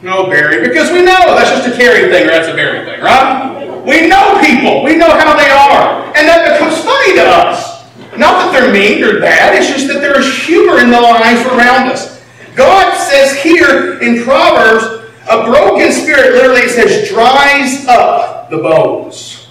no, 0.02 0.26
Barry, 0.26 0.68
because 0.68 0.92
we 0.92 1.00
know 1.00 1.36
that's 1.36 1.50
just 1.50 1.68
a 1.68 1.78
Carrie 1.78 2.10
thing 2.10 2.26
or 2.26 2.32
that's 2.32 2.48
a 2.48 2.56
Barry 2.56 2.86
thing, 2.86 3.02
right? 3.02 3.61
We 3.86 4.08
know 4.08 4.40
people. 4.42 4.84
We 4.84 4.96
know 4.96 5.10
how 5.10 5.36
they 5.36 5.50
are. 5.50 6.06
And 6.16 6.28
that 6.28 6.54
becomes 6.54 6.84
funny 6.84 7.16
to 7.16 7.26
us. 7.26 7.82
Not 8.18 8.44
that 8.44 8.52
they're 8.52 8.72
mean 8.72 9.04
or 9.04 9.20
bad, 9.20 9.56
it's 9.56 9.68
just 9.68 9.88
that 9.88 10.02
there 10.02 10.20
is 10.20 10.46
humor 10.46 10.80
in 10.80 10.92
the 10.92 11.00
lives 11.00 11.42
around 11.48 11.90
us. 11.90 12.22
God 12.56 12.96
says 12.98 13.42
here 13.42 14.00
in 14.02 14.24
Proverbs, 14.24 15.10
a 15.30 15.46
broken 15.46 15.92
spirit 15.92 16.34
literally 16.34 16.68
says 16.68 17.10
dries 17.10 17.88
up 17.88 18.50
the 18.50 18.58
bones. 18.58 19.48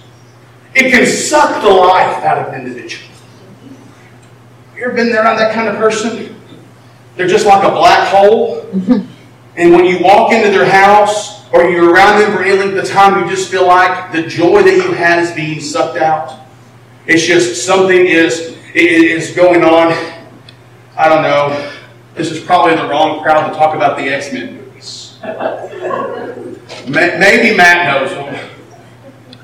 It 0.75 0.91
can 0.91 1.05
suck 1.05 1.61
the 1.63 1.69
life 1.69 2.23
out 2.23 2.37
of 2.37 2.53
an 2.53 2.61
individual. 2.61 3.09
You 4.75 4.85
ever 4.85 4.93
been 4.93 5.11
there 5.11 5.27
on 5.27 5.37
that 5.37 5.53
kind 5.53 5.67
of 5.67 5.75
person? 5.75 6.35
They're 7.15 7.27
just 7.27 7.45
like 7.45 7.63
a 7.63 7.71
black 7.71 8.07
hole. 8.09 8.65
And 9.57 9.73
when 9.73 9.83
you 9.83 9.99
walk 10.01 10.31
into 10.31 10.49
their 10.49 10.65
house 10.65 11.40
or 11.53 11.69
you're 11.69 11.91
around 11.91 12.21
them 12.21 12.31
for 12.31 12.43
any 12.43 12.57
length 12.57 12.77
of 12.77 12.89
time, 12.89 13.21
you 13.21 13.29
just 13.29 13.49
feel 13.51 13.67
like 13.67 14.11
the 14.11 14.23
joy 14.23 14.63
that 14.63 14.75
you 14.75 14.93
had 14.93 15.19
is 15.23 15.31
being 15.31 15.59
sucked 15.59 15.97
out. 15.97 16.39
It's 17.07 17.25
just 17.25 17.65
something 17.65 18.05
is 18.05 18.57
is 18.73 19.35
going 19.35 19.63
on. 19.63 19.91
I 20.97 21.09
don't 21.09 21.23
know. 21.23 21.71
This 22.15 22.31
is 22.31 22.43
probably 22.43 22.75
the 22.75 22.87
wrong 22.87 23.21
crowd 23.21 23.49
to 23.49 23.55
talk 23.55 23.75
about 23.75 23.97
the 23.97 24.03
X 24.03 24.31
Men 24.31 24.55
movies. 24.55 25.17
Maybe 26.87 27.55
Matt 27.55 28.01
knows 28.01 28.11
them. 28.11 28.49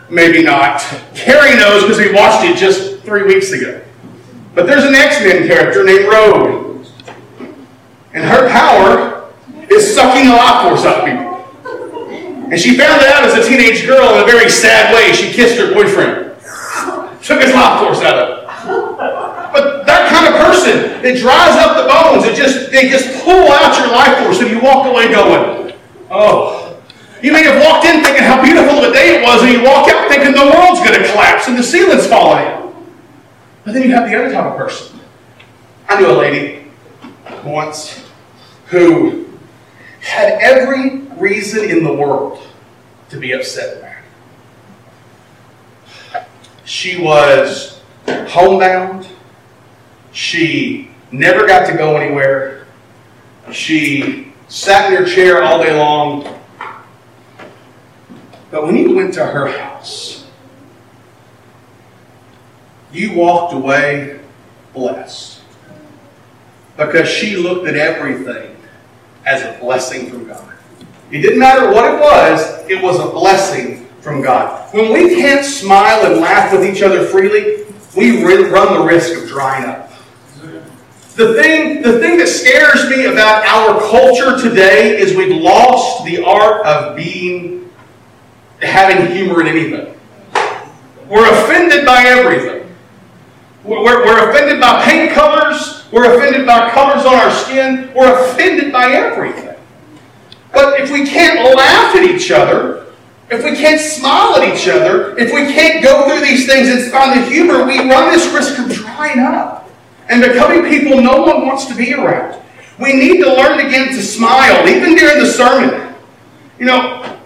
Maybe 0.09 0.43
not. 0.43 0.79
Carrie 1.13 1.55
knows 1.57 1.83
because 1.83 1.97
we 1.97 2.13
watched 2.13 2.45
it 2.45 2.55
just 2.55 3.01
three 3.03 3.23
weeks 3.23 3.51
ago. 3.51 3.81
But 4.55 4.65
there's 4.65 4.85
an 4.85 4.95
X 4.95 5.19
Men 5.21 5.47
character 5.47 5.83
named 5.83 6.05
Rogue. 6.05 6.85
And 8.13 8.23
her 8.23 8.49
power 8.49 9.31
is 9.69 9.93
sucking 9.93 10.29
life 10.29 10.67
force 10.67 10.85
out 10.85 10.99
of 10.99 11.05
people. 11.05 11.26
And 12.51 12.59
she 12.59 12.77
found 12.77 13.01
it 13.01 13.09
out 13.09 13.23
as 13.25 13.33
a 13.33 13.47
teenage 13.47 13.85
girl 13.85 14.15
in 14.15 14.23
a 14.23 14.25
very 14.25 14.49
sad 14.49 14.93
way. 14.93 15.11
She 15.11 15.33
kissed 15.33 15.59
her 15.59 15.73
boyfriend, 15.73 16.31
took 17.21 17.41
his 17.41 17.53
life 17.53 17.83
force 17.83 17.99
out 17.99 18.17
of 18.17 18.39
it. 18.39 18.47
But 19.51 19.85
that 19.85 20.07
kind 20.07 20.31
of 20.31 20.39
person, 20.39 21.03
it 21.03 21.19
dries 21.19 21.55
up 21.59 21.75
the 21.75 21.87
bones. 21.91 22.23
It 22.23 22.35
just 22.35 22.71
they 22.71 22.87
just 22.87 23.23
pull 23.23 23.51
out 23.51 23.77
your 23.77 23.91
life 23.91 24.23
force, 24.23 24.39
and 24.39 24.49
you 24.49 24.61
walk 24.61 24.87
away 24.87 25.11
going, 25.11 25.73
"Oh." 26.09 26.63
You 27.21 27.31
may 27.31 27.43
have 27.43 27.59
walked 27.65 27.85
in 27.85 28.03
thinking 28.03 28.23
how 28.23 28.43
beautiful 28.43 28.77
of 28.77 28.91
a 28.91 28.93
day 28.93 29.19
it 29.19 29.23
was, 29.23 29.41
and 29.41 29.51
you 29.51 29.63
walk 29.63 29.89
out 29.89 30.07
thinking 30.07 30.33
the 30.33 30.45
world's 30.45 30.79
going 30.81 31.01
to 31.01 31.11
collapse 31.11 31.47
and 31.47 31.57
the 31.57 31.63
ceiling's 31.63 32.05
falling 32.05 32.45
in. 32.45 32.73
But 33.65 33.73
then 33.73 33.83
you 33.83 33.89
have 33.95 34.07
the 34.07 34.15
other 34.15 34.31
type 34.31 34.45
of 34.45 34.55
person. 34.55 34.99
I 35.89 35.99
knew 35.99 36.11
a 36.11 36.13
lady 36.13 36.67
once 37.43 38.05
who 38.67 39.27
had 39.99 40.39
every 40.39 41.06
reason 41.19 41.69
in 41.69 41.83
the 41.83 41.93
world 41.93 42.41
to 43.09 43.19
be 43.19 43.31
upset 43.33 43.77
about. 43.77 43.87
She 46.65 47.01
was 47.01 47.81
homebound. 48.05 49.07
She 50.11 50.91
never 51.11 51.47
got 51.47 51.65
to 51.67 51.77
go 51.77 51.95
anywhere. 51.95 52.67
She 53.51 54.33
sat 54.49 54.91
in 54.91 54.97
her 54.97 55.05
chair 55.05 55.43
all 55.43 55.63
day 55.63 55.73
long. 55.73 56.23
But 58.51 58.63
when 58.65 58.75
you 58.75 58.95
went 58.95 59.13
to 59.15 59.25
her 59.25 59.47
house, 59.47 60.25
you 62.91 63.13
walked 63.13 63.53
away 63.53 64.19
blessed. 64.73 65.41
Because 66.75 67.09
she 67.09 67.35
looked 67.37 67.67
at 67.67 67.75
everything 67.75 68.55
as 69.25 69.41
a 69.41 69.57
blessing 69.59 70.09
from 70.09 70.27
God. 70.27 70.56
It 71.11 71.21
didn't 71.21 71.39
matter 71.39 71.71
what 71.71 71.93
it 71.93 71.99
was, 71.99 72.69
it 72.69 72.81
was 72.81 72.99
a 72.99 73.09
blessing 73.09 73.85
from 74.01 74.21
God. 74.21 74.73
When 74.73 74.91
we 74.91 75.15
can't 75.15 75.45
smile 75.45 76.05
and 76.05 76.19
laugh 76.19 76.51
with 76.51 76.65
each 76.65 76.81
other 76.81 77.05
freely, 77.05 77.65
we 77.95 78.23
run 78.23 78.79
the 78.79 78.85
risk 78.85 79.21
of 79.21 79.27
drying 79.27 79.65
up. 79.65 79.91
The 81.15 81.33
thing, 81.33 81.81
the 81.81 81.99
thing 81.99 82.17
that 82.19 82.27
scares 82.27 82.89
me 82.89 83.05
about 83.05 83.43
our 83.45 83.79
culture 83.89 84.39
today 84.39 84.99
is 84.99 85.15
we've 85.15 85.41
lost 85.41 86.05
the 86.05 86.23
art 86.23 86.63
of 86.65 86.95
being, 86.95 87.71
having 88.61 89.15
humor 89.15 89.41
in 89.41 89.47
anything. 89.47 89.97
We're 91.09 91.27
offended 91.27 91.85
by 91.85 92.03
everything. 92.03 92.71
We're, 93.63 94.05
we're 94.05 94.29
offended 94.29 94.61
by 94.61 94.83
paint 94.85 95.13
colors. 95.13 95.85
We're 95.91 96.15
offended 96.15 96.45
by 96.45 96.69
colors 96.69 97.05
on 97.05 97.15
our 97.15 97.31
skin. 97.31 97.91
We're 97.95 98.29
offended 98.29 98.71
by 98.71 98.91
everything. 98.91 99.46
But 100.57 100.81
if 100.81 100.91
we 100.91 101.05
can't 101.05 101.55
laugh 101.55 101.95
at 101.95 102.03
each 102.03 102.31
other, 102.31 102.87
if 103.29 103.43
we 103.43 103.55
can't 103.55 103.79
smile 103.79 104.37
at 104.37 104.55
each 104.55 104.67
other, 104.67 105.15
if 105.15 105.31
we 105.31 105.53
can't 105.53 105.83
go 105.83 106.07
through 106.09 106.25
these 106.25 106.47
things 106.47 106.67
and 106.67 106.91
find 106.91 107.21
the 107.21 107.29
humor, 107.29 107.63
we 107.63 107.77
run 107.77 108.11
this 108.11 108.25
risk 108.33 108.57
of 108.57 108.71
drying 108.71 109.19
up 109.19 109.69
and 110.09 110.19
becoming 110.19 110.67
people 110.67 110.99
no 110.99 111.21
one 111.21 111.45
wants 111.45 111.65
to 111.67 111.75
be 111.75 111.93
around. 111.93 112.41
We 112.79 112.93
need 112.93 113.21
to 113.21 113.31
learn 113.35 113.67
again 113.67 113.89
to 113.89 114.01
smile, 114.01 114.67
even 114.67 114.95
during 114.95 115.19
the 115.19 115.27
sermon. 115.27 115.93
You 116.57 116.65
know, 116.65 117.17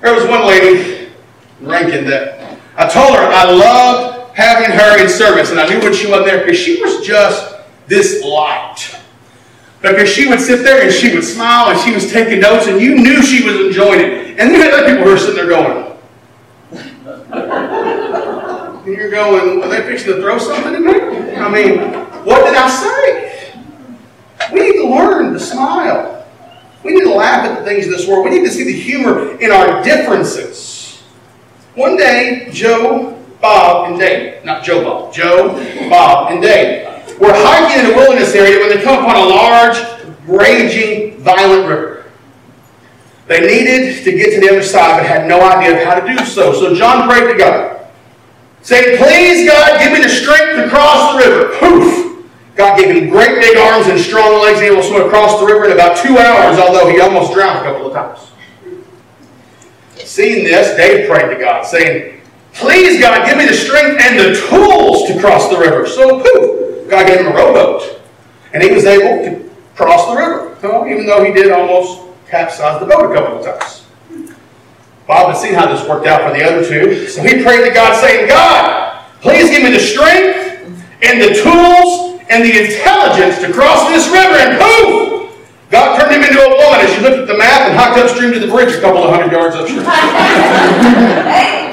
there 0.00 0.14
was 0.14 0.26
one 0.26 0.46
lady, 0.46 1.12
Rankin, 1.60 2.06
that 2.06 2.58
I 2.78 2.88
told 2.88 3.14
her 3.14 3.26
I 3.26 3.50
loved 3.50 4.34
having 4.38 4.74
her 4.74 5.02
in 5.02 5.10
service, 5.10 5.50
and 5.50 5.60
I 5.60 5.68
knew 5.68 5.80
when 5.80 5.92
she 5.92 6.06
wasn't 6.06 6.28
there 6.28 6.46
because 6.46 6.58
she 6.58 6.80
was 6.80 7.06
just 7.06 7.56
this 7.88 8.24
light. 8.24 8.96
Because 9.82 10.10
she 10.10 10.28
would 10.28 10.40
sit 10.40 10.62
there 10.62 10.82
and 10.82 10.92
she 10.92 11.14
would 11.14 11.24
smile 11.24 11.70
and 11.70 11.80
she 11.80 11.94
was 11.94 12.12
taking 12.12 12.40
notes, 12.40 12.66
and 12.66 12.80
you 12.80 12.96
knew 12.96 13.22
she 13.22 13.44
was 13.44 13.56
enjoying 13.56 14.00
it. 14.00 14.38
And 14.38 14.54
then 14.54 14.72
other 14.72 14.86
people 14.86 15.04
who 15.04 15.10
were 15.10 15.18
sitting 15.18 15.36
there 15.36 15.48
going, 15.48 15.86
and 18.86 18.96
you're 18.96 19.10
going, 19.10 19.62
are 19.62 19.68
they 19.68 19.82
fixing 19.82 20.14
to 20.14 20.20
throw 20.20 20.38
something 20.38 20.74
at 20.74 20.82
me? 20.82 21.36
I 21.36 21.48
mean, 21.48 21.78
what 22.24 22.44
did 22.44 22.54
I 22.54 22.68
say? 22.68 23.54
We 24.52 24.60
need 24.60 24.82
to 24.82 24.88
learn 24.88 25.32
to 25.32 25.40
smile. 25.40 26.26
We 26.82 26.92
need 26.92 27.04
to 27.04 27.14
laugh 27.14 27.46
at 27.46 27.58
the 27.58 27.64
things 27.64 27.86
of 27.86 27.92
this 27.92 28.06
world. 28.06 28.24
We 28.24 28.30
need 28.30 28.46
to 28.46 28.50
see 28.50 28.64
the 28.64 28.78
humor 28.78 29.38
in 29.40 29.50
our 29.50 29.82
differences. 29.82 31.02
One 31.74 31.96
day, 31.96 32.48
Joe, 32.52 33.18
Bob, 33.40 33.90
and 33.90 33.98
Dave, 33.98 34.44
not 34.44 34.64
Joe 34.64 34.84
Bob, 34.84 35.14
Joe, 35.14 35.48
Bob, 35.88 36.32
and 36.32 36.42
Dave, 36.42 36.89
were 37.20 37.32
hiking 37.32 37.84
in 37.84 37.92
a 37.92 37.96
wilderness 37.96 38.34
area 38.34 38.58
when 38.58 38.70
they 38.70 38.82
come 38.82 39.04
upon 39.04 39.16
a 39.16 39.24
large, 39.24 39.76
raging, 40.26 41.18
violent 41.18 41.68
river. 41.68 42.10
They 43.26 43.40
needed 43.40 44.02
to 44.02 44.10
get 44.10 44.34
to 44.34 44.40
the 44.40 44.48
other 44.50 44.62
side 44.62 44.98
but 44.98 45.06
had 45.06 45.28
no 45.28 45.40
idea 45.40 45.78
of 45.78 45.86
how 45.86 46.00
to 46.00 46.16
do 46.16 46.24
so. 46.24 46.52
So 46.52 46.74
John 46.74 47.08
prayed 47.08 47.30
to 47.30 47.38
God, 47.38 47.86
saying, 48.62 48.98
Please, 48.98 49.48
God, 49.48 49.78
give 49.78 49.92
me 49.92 50.02
the 50.02 50.08
strength 50.08 50.56
to 50.56 50.68
cross 50.68 51.12
the 51.12 51.28
river. 51.28 51.56
Poof! 51.58 52.26
God 52.56 52.78
gave 52.78 52.94
him 52.94 53.08
great 53.08 53.40
big 53.40 53.56
arms 53.56 53.86
and 53.86 54.00
strong 54.00 54.42
legs, 54.42 54.58
and 54.58 54.68
he 54.68 54.70
was 54.70 54.86
able 54.86 54.98
to 54.98 54.98
swim 54.98 55.06
across 55.06 55.38
the 55.38 55.46
river 55.46 55.66
in 55.66 55.72
about 55.72 55.96
two 55.98 56.18
hours, 56.18 56.58
although 56.58 56.90
he 56.90 57.00
almost 57.00 57.32
drowned 57.32 57.58
a 57.60 57.62
couple 57.62 57.86
of 57.86 57.92
times. 57.92 58.32
Seeing 60.04 60.44
this, 60.44 60.76
Dave 60.76 61.08
prayed 61.08 61.32
to 61.32 61.40
God, 61.40 61.64
saying, 61.64 62.20
Please, 62.52 63.00
God, 63.00 63.26
give 63.26 63.38
me 63.38 63.46
the 63.46 63.54
strength 63.54 64.02
and 64.02 64.18
the 64.18 64.40
tools 64.48 65.06
to 65.06 65.20
cross 65.20 65.48
the 65.48 65.56
river. 65.56 65.86
So, 65.86 66.20
poof, 66.20 66.69
God 66.90 67.06
gave 67.06 67.20
him 67.20 67.28
a 67.28 67.34
rowboat, 67.34 68.02
and 68.52 68.62
he 68.62 68.72
was 68.72 68.84
able 68.84 69.24
to 69.24 69.50
cross 69.76 70.08
the 70.08 70.16
river, 70.16 70.58
well, 70.60 70.86
even 70.88 71.06
though 71.06 71.24
he 71.24 71.32
did 71.32 71.52
almost 71.52 72.02
capsize 72.28 72.80
the 72.80 72.86
boat 72.86 73.12
a 73.12 73.14
couple 73.14 73.38
of 73.38 73.44
times. 73.44 73.86
Bob 75.06 75.32
had 75.32 75.36
seen 75.40 75.54
how 75.54 75.72
this 75.72 75.88
worked 75.88 76.06
out 76.06 76.22
for 76.22 76.36
the 76.36 76.44
other 76.44 76.66
two, 76.66 77.06
so 77.06 77.22
he 77.22 77.42
prayed 77.42 77.66
to 77.66 77.72
God, 77.72 77.98
saying, 78.00 78.28
God, 78.28 79.04
please 79.20 79.50
give 79.50 79.62
me 79.62 79.70
the 79.70 79.78
strength 79.78 80.66
and 81.02 81.20
the 81.22 81.34
tools 81.40 82.20
and 82.28 82.44
the 82.44 82.58
intelligence 82.58 83.40
to 83.40 83.52
cross 83.52 83.88
this 83.88 84.06
river, 84.08 84.34
and 84.34 84.58
boom! 84.58 85.30
God 85.70 85.98
turned 85.98 86.12
him 86.12 86.22
into 86.22 86.42
a 86.42 86.50
woman 86.50 86.80
as 86.80 86.92
she 86.92 87.00
looked 87.00 87.18
at 87.18 87.28
the 87.28 87.38
map 87.38 87.70
and 87.70 87.78
hiked 87.78 87.98
upstream 87.98 88.32
to 88.32 88.40
the 88.40 88.48
bridge 88.48 88.74
a 88.74 88.80
couple 88.80 89.04
of 89.04 89.10
hundred 89.10 89.30
yards 89.30 89.54
upstream. 89.54 89.84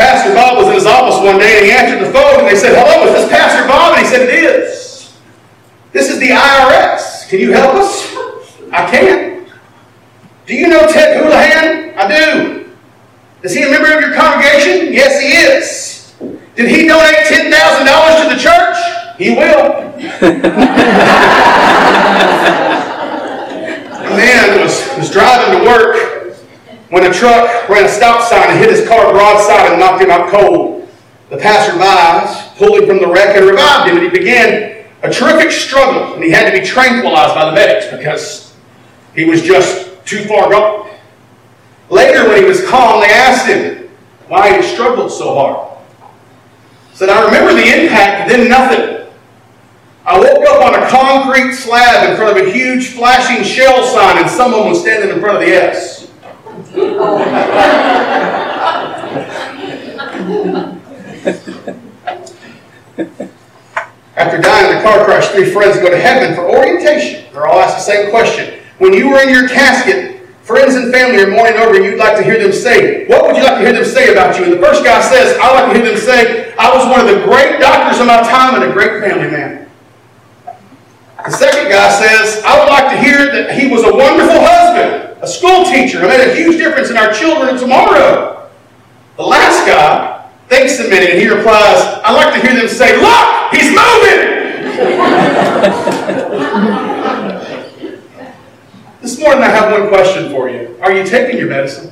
Pastor 0.00 0.32
Bob 0.32 0.56
was 0.56 0.68
in 0.68 0.74
his 0.74 0.86
office 0.86 1.20
one 1.20 1.38
day 1.38 1.58
and 1.58 1.66
he 1.66 1.72
answered 1.72 2.00
the 2.00 2.10
phone 2.10 2.40
and 2.40 2.48
they 2.48 2.49
said, 2.60 2.76
Hello, 2.76 3.06
is 3.06 3.22
this 3.22 3.30
Pastor 3.30 3.66
Bob? 3.66 3.96
And 3.96 4.06
he 4.06 4.12
said, 4.12 4.28
It 4.28 4.44
is. 4.44 5.16
This 5.92 6.10
is 6.10 6.18
the 6.20 6.28
IRS. 6.28 7.28
Can 7.28 7.40
you 7.40 7.52
help 7.52 7.74
us? 7.74 8.14
I 8.72 8.88
can't. 8.90 9.48
Do 10.46 10.54
you 10.54 10.68
know 10.68 10.86
Ted 10.86 11.16
Houlihan? 11.16 11.98
I 11.98 12.08
do. 12.08 12.70
Is 13.42 13.54
he 13.54 13.62
a 13.62 13.70
member 13.70 13.96
of 13.96 14.00
your 14.00 14.14
congregation? 14.14 14.92
Yes, 14.92 15.20
he 15.20 15.28
is. 15.28 16.14
Did 16.54 16.68
he 16.68 16.86
donate 16.86 17.26
$10,000 17.26 17.48
to 17.48 18.34
the 18.34 18.40
church? 18.40 18.76
He 19.16 19.30
will. 19.30 19.72
a 23.96 24.16
man 24.16 24.60
was, 24.60 24.96
was 24.98 25.10
driving 25.10 25.58
to 25.58 25.64
work 25.64 26.36
when 26.90 27.04
a 27.04 27.12
truck 27.12 27.68
ran 27.68 27.84
a 27.84 27.88
stop 27.88 28.28
sign 28.28 28.50
and 28.50 28.58
hit 28.58 28.70
his 28.70 28.86
car 28.86 29.12
broadside 29.12 29.70
and 29.70 29.80
knocked 29.80 30.02
him 30.02 30.10
out 30.10 30.30
cold. 30.30 30.88
The 31.30 31.38
passerby 31.38 31.78
pulled 32.60 32.78
him 32.78 32.86
from 32.86 32.98
the 32.98 33.08
wreck 33.08 33.34
and 33.34 33.46
revived 33.46 33.88
him, 33.88 33.96
and 33.96 34.04
he 34.04 34.10
began 34.10 34.84
a 35.02 35.10
terrific 35.10 35.50
struggle, 35.50 36.12
and 36.14 36.22
he 36.22 36.30
had 36.30 36.52
to 36.52 36.60
be 36.60 36.64
tranquilized 36.64 37.34
by 37.34 37.46
the 37.46 37.52
medics 37.52 37.86
because 37.90 38.54
he 39.14 39.24
was 39.24 39.40
just 39.40 39.88
too 40.04 40.24
far 40.26 40.50
gone. 40.50 40.90
Later, 41.88 42.28
when 42.28 42.42
he 42.42 42.44
was 42.46 42.68
calm, 42.68 43.00
they 43.00 43.08
asked 43.08 43.46
him 43.46 43.88
why 44.28 44.54
he 44.54 44.62
struggled 44.62 45.10
so 45.10 45.34
hard 45.34 45.78
He 46.90 46.96
said, 46.98 47.08
I 47.08 47.24
remember 47.24 47.54
the 47.54 47.82
impact, 47.82 48.28
then 48.28 48.48
nothing. 48.50 49.08
I 50.04 50.18
woke 50.20 50.46
up 50.46 50.62
on 50.62 50.82
a 50.82 50.88
concrete 50.88 51.54
slab 51.54 52.10
in 52.10 52.16
front 52.16 52.38
of 52.38 52.46
a 52.46 52.52
huge 52.52 52.88
flashing 52.88 53.42
shell 53.42 53.82
sign, 53.86 54.18
and 54.18 54.30
someone 54.30 54.68
was 54.68 54.82
standing 54.82 55.08
in 55.08 55.20
front 55.20 55.38
of 55.38 55.48
the 55.48 55.54
S. 55.54 56.10
After 62.98 64.38
dying 64.38 64.70
in 64.70 64.76
a 64.78 64.82
car 64.82 65.04
crash, 65.04 65.28
three 65.28 65.50
friends 65.50 65.78
go 65.78 65.90
to 65.90 65.98
heaven 65.98 66.34
for 66.34 66.44
orientation. 66.44 67.24
They're 67.32 67.46
all 67.46 67.60
asked 67.60 67.76
the 67.76 67.92
same 67.92 68.10
question. 68.10 68.60
When 68.78 68.92
you 68.92 69.08
were 69.08 69.22
in 69.22 69.30
your 69.30 69.48
casket, 69.48 70.28
friends 70.42 70.74
and 70.74 70.92
family 70.92 71.22
are 71.22 71.30
mourning 71.30 71.56
over 71.60 71.76
you, 71.76 71.84
you'd 71.84 71.98
like 71.98 72.16
to 72.16 72.22
hear 72.22 72.38
them 72.42 72.52
say, 72.52 73.06
what 73.06 73.24
would 73.24 73.36
you 73.36 73.42
like 73.42 73.58
to 73.58 73.60
hear 73.60 73.72
them 73.72 73.84
say 73.84 74.12
about 74.12 74.36
you? 74.38 74.44
And 74.44 74.52
the 74.52 74.58
first 74.58 74.84
guy 74.84 75.00
says, 75.00 75.38
"I'd 75.40 75.62
like 75.62 75.72
to 75.72 75.78
hear 75.78 75.92
them 75.92 76.00
say, 76.00 76.52
I 76.58 76.74
was 76.74 76.86
one 76.86 77.00
of 77.00 77.06
the 77.06 77.24
great 77.24 77.60
doctors 77.60 78.00
of 78.00 78.06
my 78.06 78.20
time 78.22 78.60
and 78.60 78.70
a 78.70 78.72
great 78.72 79.00
family 79.00 79.30
man. 79.30 79.70
The 81.24 81.30
second 81.30 81.70
guy 81.70 81.90
says, 82.00 82.42
I 82.44 82.58
would 82.58 82.68
like 82.68 82.90
to 82.90 82.98
hear 82.98 83.30
that 83.30 83.58
he 83.58 83.68
was 83.68 83.84
a 83.84 83.94
wonderful 83.94 84.40
husband, 84.40 85.22
a 85.22 85.26
school 85.26 85.64
teacher, 85.64 85.98
and 86.00 86.08
made 86.08 86.20
a 86.20 86.34
huge 86.34 86.56
difference 86.56 86.90
in 86.90 86.96
our 86.96 87.12
children 87.12 87.58
tomorrow. 87.58 88.50
The 89.16 89.22
last 89.22 89.66
guy 89.66 90.19
thinks 90.50 90.80
a 90.80 90.88
minute 90.88 91.10
and 91.10 91.20
he 91.20 91.28
replies, 91.28 91.80
I'd 92.04 92.12
like 92.12 92.34
to 92.34 92.46
hear 92.46 92.58
them 92.58 92.68
say, 92.68 93.00
Look, 93.00 93.54
he's 93.54 93.70
moving! 93.70 94.40
This 99.00 99.18
morning 99.18 99.42
I 99.44 99.48
have 99.48 99.80
one 99.80 99.88
question 99.88 100.30
for 100.30 100.50
you. 100.50 100.76
Are 100.82 100.92
you 100.92 101.06
taking 101.06 101.38
your 101.38 101.48
medicine? 101.48 101.90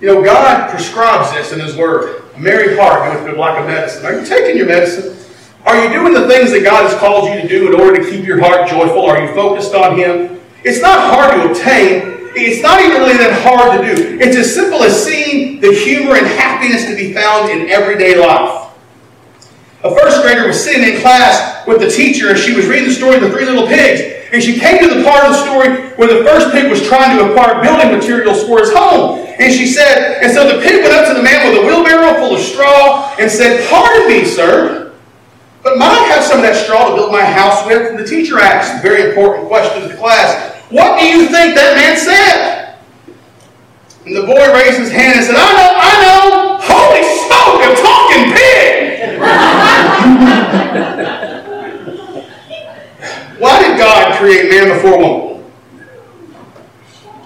You 0.00 0.08
know, 0.08 0.24
God 0.24 0.70
prescribes 0.70 1.30
this 1.32 1.52
in 1.52 1.60
His 1.60 1.76
Word. 1.76 2.24
A 2.34 2.38
merry 2.38 2.74
heart 2.76 3.12
goeth 3.12 3.26
good 3.26 3.38
like 3.38 3.62
a 3.62 3.66
medicine. 3.66 4.06
Are 4.06 4.18
you 4.18 4.26
taking 4.26 4.56
your 4.56 4.66
medicine? 4.66 5.16
Are 5.66 5.84
you 5.84 5.92
doing 5.92 6.14
the 6.14 6.26
things 6.26 6.52
that 6.52 6.64
God 6.64 6.90
has 6.90 6.98
called 6.98 7.28
you 7.28 7.42
to 7.42 7.46
do 7.46 7.72
in 7.72 7.78
order 7.78 8.02
to 8.02 8.10
keep 8.10 8.24
your 8.24 8.40
heart 8.40 8.68
joyful? 8.68 9.04
Are 9.04 9.22
you 9.22 9.34
focused 9.34 9.74
on 9.74 9.98
Him? 9.98 10.40
It's 10.64 10.80
not 10.80 11.14
hard 11.14 11.34
to 11.34 11.50
obtain. 11.50 12.19
It's 12.46 12.62
not 12.62 12.80
even 12.80 12.98
really 13.02 13.16
that 13.18 13.42
hard 13.42 13.80
to 13.80 13.94
do. 13.94 14.18
It's 14.20 14.36
as 14.36 14.54
simple 14.54 14.82
as 14.82 14.96
seeing 15.04 15.60
the 15.60 15.72
humor 15.72 16.16
and 16.16 16.26
happiness 16.26 16.86
to 16.86 16.96
be 16.96 17.12
found 17.12 17.50
in 17.50 17.68
everyday 17.68 18.16
life. 18.16 18.70
A 19.82 19.94
first 19.94 20.22
grader 20.22 20.46
was 20.46 20.62
sitting 20.62 20.82
in 20.82 21.00
class 21.00 21.66
with 21.66 21.80
the 21.80 21.90
teacher 21.90 22.30
and 22.30 22.38
she 22.38 22.54
was 22.54 22.66
reading 22.66 22.88
the 22.88 22.94
story 22.94 23.16
of 23.16 23.22
the 23.22 23.30
three 23.30 23.44
little 23.44 23.66
pigs. 23.66 24.28
And 24.32 24.42
she 24.42 24.60
came 24.60 24.78
to 24.78 24.94
the 24.94 25.02
part 25.02 25.24
of 25.24 25.32
the 25.32 25.42
story 25.44 25.90
where 25.96 26.06
the 26.06 26.22
first 26.24 26.52
pig 26.52 26.70
was 26.70 26.86
trying 26.86 27.16
to 27.18 27.30
acquire 27.30 27.62
building 27.62 27.90
materials 27.90 28.44
for 28.44 28.60
his 28.60 28.72
home. 28.72 29.26
And 29.40 29.52
she 29.52 29.66
said, 29.66 30.22
and 30.22 30.30
so 30.32 30.46
the 30.46 30.62
pig 30.62 30.82
went 30.82 30.94
up 30.94 31.08
to 31.08 31.14
the 31.14 31.22
man 31.22 31.48
with 31.48 31.64
a 31.64 31.66
wheelbarrow 31.66 32.20
full 32.20 32.36
of 32.36 32.40
straw 32.40 33.16
and 33.18 33.30
said, 33.30 33.68
Pardon 33.68 34.06
me, 34.08 34.24
sir, 34.24 34.92
but 35.62 35.78
might 35.78 35.92
I 35.92 36.04
have 36.14 36.24
some 36.24 36.38
of 36.38 36.44
that 36.44 36.56
straw 36.56 36.90
to 36.90 36.94
build 36.94 37.12
my 37.12 37.24
house 37.24 37.66
with? 37.66 37.90
And 37.90 37.98
the 37.98 38.04
teacher 38.04 38.38
asked 38.38 38.78
a 38.78 38.82
very 38.82 39.10
important 39.10 39.48
question 39.48 39.82
to 39.82 39.88
the 39.88 39.96
class. 39.96 40.49
What 40.70 41.00
do 41.00 41.06
you 41.06 41.26
think 41.26 41.56
that 41.56 41.74
man 41.74 41.96
said? 41.98 42.76
And 44.06 44.14
the 44.14 44.22
boy 44.22 44.52
raised 44.54 44.78
his 44.78 44.92
hand 44.92 45.16
and 45.18 45.26
said, 45.26 45.34
I 45.36 45.52
know, 45.58 45.74
I 45.82 45.98
know. 45.98 46.58
Holy 46.62 47.02
smoke, 47.26 47.58
a 47.66 47.74
talking 47.74 48.30
pig! 48.30 49.18
Why 53.40 53.60
did 53.62 53.78
God 53.78 54.16
create 54.18 54.48
man 54.48 54.68
before 54.68 54.96
woman? 54.98 55.42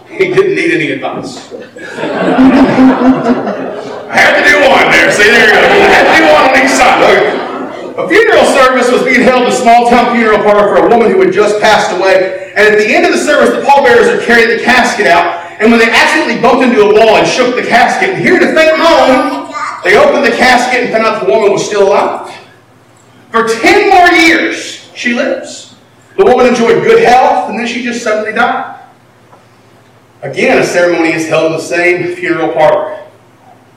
He 0.09 0.33
didn't 0.33 0.54
need 0.54 0.70
any 0.72 0.90
advice. 0.92 1.52
I 4.09 4.16
had 4.16 4.37
to 4.40 4.44
do 4.48 4.57
one 4.70 4.90
there. 4.90 5.11
See, 5.12 5.24
there 5.24 5.46
you 5.46 5.52
go. 5.52 5.59
I 5.61 5.62
had 5.92 6.04
to 6.09 6.14
do 6.16 6.24
one 6.33 6.44
on 6.48 6.57
each 6.64 6.70
side. 6.70 7.02
Okay. 7.02 7.43
A 7.96 8.09
funeral 8.09 8.44
service 8.46 8.90
was 8.90 9.04
being 9.04 9.22
held 9.22 9.42
in 9.42 9.48
a 9.48 9.54
small 9.54 9.88
town 9.88 10.16
funeral 10.16 10.42
parlor 10.42 10.74
for 10.74 10.85
a 10.85 10.88
woman 10.90 11.12
who 11.12 11.20
had 11.20 11.33
just 11.33 11.61
passed 11.61 11.94
away. 11.96 12.52
And 12.57 12.66
at 12.66 12.76
the 12.76 12.87
end 12.87 13.07
of 13.07 13.12
the 13.12 13.18
service, 13.18 13.54
the 13.54 13.64
pallbearers 13.64 14.09
are 14.09 14.20
carrying 14.26 14.59
the 14.59 14.64
casket 14.64 15.07
out. 15.07 15.46
And 15.61 15.70
when 15.70 15.78
they 15.78 15.88
accidentally 15.88 16.42
bumped 16.42 16.64
into 16.64 16.83
a 16.83 16.92
wall 16.92 17.16
and 17.16 17.26
shook 17.26 17.54
the 17.54 17.62
casket, 17.62 18.11
and 18.11 18.24
heard 18.26 18.42
a 18.42 18.52
faint 18.52 18.78
moan, 18.78 19.54
they 19.85 19.96
opened 19.96 20.24
the 20.24 20.37
casket 20.37 20.83
and 20.83 20.92
found 20.92 21.07
out 21.07 21.24
the 21.24 21.30
woman 21.30 21.52
was 21.52 21.64
still 21.64 21.87
alive. 21.87 22.35
For 23.30 23.46
10 23.46 23.88
more 23.88 24.09
years, 24.18 24.90
she 24.96 25.14
lives. 25.14 25.76
The 26.16 26.24
woman 26.24 26.46
enjoyed 26.46 26.83
good 26.83 27.04
health, 27.04 27.50
and 27.50 27.59
then 27.59 27.66
she 27.66 27.85
just 27.85 28.02
suddenly 28.02 28.33
died. 28.33 28.80
Again, 30.22 30.59
a 30.59 30.64
ceremony 30.64 31.12
is 31.12 31.28
held 31.28 31.46
in 31.46 31.52
the 31.52 31.61
same 31.61 32.16
funeral 32.16 32.52
parlor. 32.52 33.03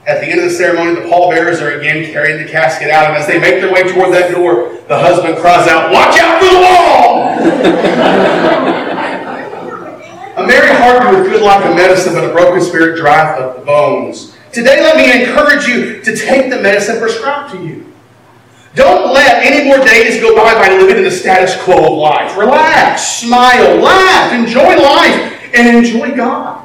At 0.08 0.20
the 0.22 0.26
end 0.26 0.40
of 0.40 0.48
the 0.48 0.56
ceremony, 0.56 0.94
the 0.94 1.06
pallbearers 1.06 1.60
are 1.60 1.78
again 1.78 2.10
carrying 2.10 2.42
the 2.42 2.50
casket 2.50 2.88
out, 2.88 3.08
and 3.10 3.16
as 3.16 3.26
they 3.26 3.38
make 3.38 3.60
their 3.60 3.70
way 3.70 3.82
toward 3.92 4.10
that 4.14 4.30
door, 4.30 4.80
the 4.88 4.98
husband 4.98 5.36
cries 5.36 5.68
out, 5.68 5.92
Watch 5.92 6.18
out 6.18 6.40
for 6.40 6.48
the 6.48 6.60
wall! 6.64 7.28
A 10.38 10.46
merry 10.46 10.74
heart 10.76 11.02
doeth 11.02 11.26
good 11.26 11.42
like 11.42 11.64
a 11.64 11.74
medicine, 11.74 12.14
but 12.14 12.24
a 12.24 12.32
broken 12.32 12.62
spirit 12.62 12.96
drieth 12.96 13.38
up 13.38 13.58
the 13.58 13.66
bones. 13.66 14.34
Today, 14.50 14.80
let 14.82 14.96
me 14.96 15.24
encourage 15.24 15.66
you 15.66 16.00
to 16.00 16.16
take 16.16 16.48
the 16.48 16.62
medicine 16.62 16.98
prescribed 16.98 17.52
to 17.52 17.62
you. 17.62 17.92
Don't 18.74 19.12
let 19.12 19.44
any 19.44 19.66
more 19.68 19.84
days 19.84 20.22
go 20.22 20.34
by 20.34 20.54
by 20.54 20.68
living 20.70 20.98
in 20.98 21.04
the 21.04 21.10
status 21.10 21.60
quo 21.64 21.92
of 21.92 21.98
life. 21.98 22.36
Relax, 22.38 23.02
smile, 23.02 23.76
laugh, 23.76 24.32
enjoy 24.32 24.76
life, 24.76 25.52
and 25.54 25.76
enjoy 25.76 26.16
God. 26.16 26.57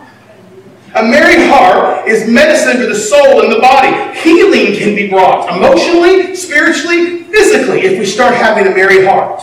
A 0.95 1.01
merry 1.01 1.47
heart 1.47 2.07
is 2.07 2.29
medicine 2.29 2.79
for 2.79 2.85
the 2.85 2.95
soul 2.95 3.41
and 3.41 3.51
the 3.51 3.59
body. 3.59 3.89
Healing 4.19 4.77
can 4.77 4.95
be 4.95 5.09
brought 5.09 5.49
emotionally, 5.55 6.35
spiritually, 6.35 7.23
physically 7.23 7.81
if 7.81 7.97
we 7.97 8.05
start 8.05 8.35
having 8.35 8.71
a 8.71 8.75
merry 8.75 9.03
heart. 9.03 9.41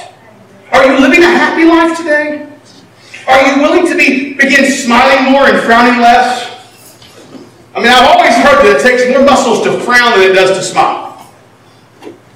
Are 0.71 0.87
you 0.87 1.01
living 1.01 1.25
a 1.25 1.27
happy 1.27 1.65
life 1.65 1.99
today? 1.99 2.47
Are 3.27 3.47
you 3.49 3.63
willing 3.63 3.87
to 3.89 3.97
be 3.97 4.35
begin 4.35 4.71
smiling 4.71 5.33
more 5.33 5.49
and 5.49 5.59
frowning 5.65 6.01
less? 6.01 6.47
I 7.75 7.81
mean, 7.81 7.89
I've 7.89 8.07
always 8.07 8.35
heard 8.37 8.65
that 8.65 8.77
it 8.79 8.83
takes 8.83 9.09
more 9.11 9.25
muscles 9.25 9.65
to 9.65 9.81
frown 9.81 10.19
than 10.19 10.31
it 10.31 10.35
does 10.35 10.57
to 10.57 10.63
smile. 10.63 11.31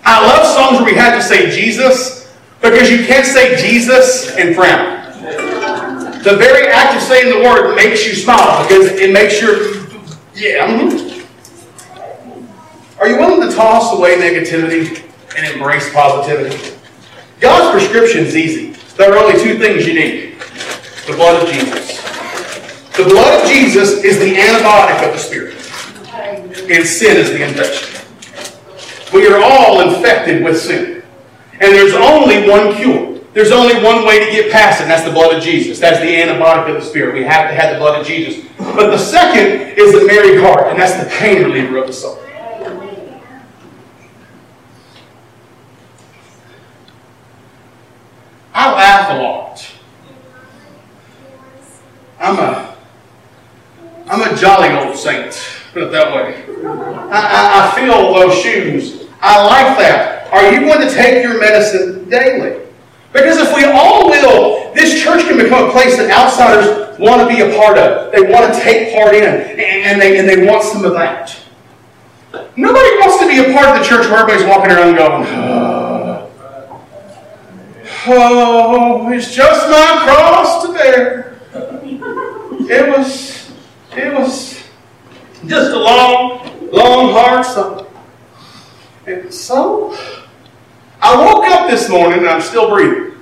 I 0.05 0.27
love 0.27 0.47
songs 0.55 0.81
where 0.81 0.93
we 0.93 0.97
have 0.99 1.15
to 1.15 1.23
say 1.23 1.51
Jesus 1.51 2.35
because 2.61 2.91
you 2.91 3.07
can't 3.07 3.27
say 3.27 3.57
Jesus 3.57 4.37
and 4.37 4.57
frown. 4.57 5.04
The 6.25 6.37
very 6.37 6.69
act 6.69 6.97
of 6.97 7.03
saying 7.03 7.31
the 7.31 7.45
word 7.47 7.77
makes 7.77 8.07
you 8.07 8.15
smile 8.15 8.67
because 8.67 8.87
it 8.93 9.13
makes 9.13 9.41
your, 9.43 9.77
yeah. 10.35 10.67
Mm-hmm. 10.67 11.21
Are 12.99 13.09
you 13.09 13.19
willing 13.19 13.47
to 13.47 13.55
toss 13.55 13.93
away 13.93 14.17
negativity 14.17 15.05
and 15.37 15.47
embrace 15.53 15.93
positivity? 15.93 16.75
God's 17.41 17.73
prescription 17.73 18.25
is 18.25 18.35
easy. 18.35 18.71
There 18.97 19.13
are 19.13 19.19
only 19.19 19.39
two 19.43 19.59
things 19.59 19.87
you 19.87 19.95
need 19.95 20.41
the 21.07 21.13
blood 21.13 21.43
of 21.43 21.53
Jesus. 21.53 22.01
The 22.97 23.05
blood 23.05 23.43
of 23.43 23.49
Jesus 23.51 24.03
is 24.03 24.19
the 24.19 24.35
antibiotic 24.35 25.07
of 25.07 25.13
the 25.13 25.19
Spirit, 25.19 25.55
and 26.71 26.87
sin 26.87 27.19
is 27.19 27.33
the 27.33 27.47
infection. 27.47 28.01
We 29.13 29.27
are 29.27 29.43
all 29.43 29.83
infected 29.83 30.43
with 30.43 30.59
sin. 30.59 31.03
And 31.53 31.73
there's 31.73 31.93
only 31.93 32.49
one 32.49 32.75
cure. 32.77 33.14
There's 33.35 33.51
only 33.51 33.75
one 33.83 34.07
way 34.07 34.25
to 34.25 34.31
get 34.31 34.53
past 34.53 34.81
it, 34.81 34.85
and 34.85 34.91
that's 34.91 35.05
the 35.05 35.11
blood 35.11 35.35
of 35.35 35.43
Jesus. 35.43 35.81
That's 35.81 35.99
the 35.99 36.07
antibiotic 36.07 36.69
of 36.69 36.81
the 36.81 36.89
Spirit. 36.89 37.15
We 37.15 37.25
have 37.25 37.51
to 37.51 37.55
have 37.55 37.73
the 37.73 37.81
blood 37.81 38.01
of 38.01 38.07
Jesus. 38.07 38.47
But 38.57 38.91
the 38.91 38.99
second 38.99 39.77
is 39.77 39.93
the 39.93 40.07
merry 40.07 40.41
heart, 40.41 40.69
and 40.69 40.79
that's 40.79 41.03
the 41.03 41.11
pain 41.11 41.43
reliever 41.43 41.79
of 41.79 41.89
the 41.89 41.93
soul. 41.93 42.21
I 48.55 48.73
laugh 48.73 49.11
a 49.11 49.21
lot. 49.21 49.71
I'm 52.21 52.39
a 52.39 52.77
I'm 54.07 54.21
a 54.21 54.37
jolly 54.37 54.69
old 54.69 54.97
saint, 54.97 55.37
put 55.73 55.83
it 55.83 55.91
that 55.91 56.15
way. 56.15 56.45
I, 57.11 57.19
I, 57.19 57.73
I 57.73 57.75
feel 57.75 58.15
those 58.15 58.41
shoes. 58.41 59.09
I 59.21 59.45
like 59.45 59.79
that. 59.79 60.33
Are 60.33 60.53
you 60.53 60.61
going 60.61 60.87
to 60.87 60.95
take 60.95 61.23
your 61.23 61.41
medicine 61.41 62.09
daily? 62.09 62.64
Because 63.15 63.39
if 63.39 63.55
we 63.55 63.65
all 63.65 64.11
will, 64.11 64.75
this 64.75 65.01
church 65.01 65.23
can 65.23 65.39
become 65.39 65.69
a 65.69 65.73
place 65.73 65.97
that 65.97 66.11
outsiders 66.11 66.99
want 66.99 67.23
to 67.23 67.29
be 67.29 67.43
a 67.43 67.57
part 67.57 67.79
of. 67.79 68.11
They 68.11 68.23
want 68.23 68.53
to 68.53 68.61
take 68.61 68.93
part 68.93 69.15
in, 69.15 69.23
and 69.23 70.03
they, 70.03 70.19
and 70.19 70.29
they 70.29 70.45
want 70.45 70.65
some 70.65 70.85
of 70.85 70.95
that. 70.95 71.39
Nobody 72.57 72.89
wants 72.99 73.21
to 73.21 73.29
be 73.29 73.39
a 73.39 73.53
part 73.55 73.69
of 73.69 73.79
the 73.79 73.85
church 73.89 74.11
where 74.11 74.19
everybody's 74.19 74.45
walking 74.49 74.73
around 74.73 74.97
going, 74.97 75.25
oh, 78.09 79.13
it's 79.13 79.33
just 79.33 79.71
my 79.71 80.01
cross 80.03 80.67
to 80.67 80.73
bear. 80.73 81.39
It 82.69 82.89
was, 82.99 83.53
it 83.93 84.13
was 84.13 84.61
just 85.47 85.71
a 85.71 85.79
long, 85.79 86.51
long, 86.73 87.13
hard 87.13 87.47
summer. 87.47 87.87
And 89.07 89.33
so, 89.33 89.97
I 91.05 91.15
woke 91.23 91.45
up 91.45 91.69
this 91.69 91.91
morning 91.91 92.21
and 92.21 92.29
I'm 92.29 92.41
still 92.41 92.71
breathing. 92.71 93.13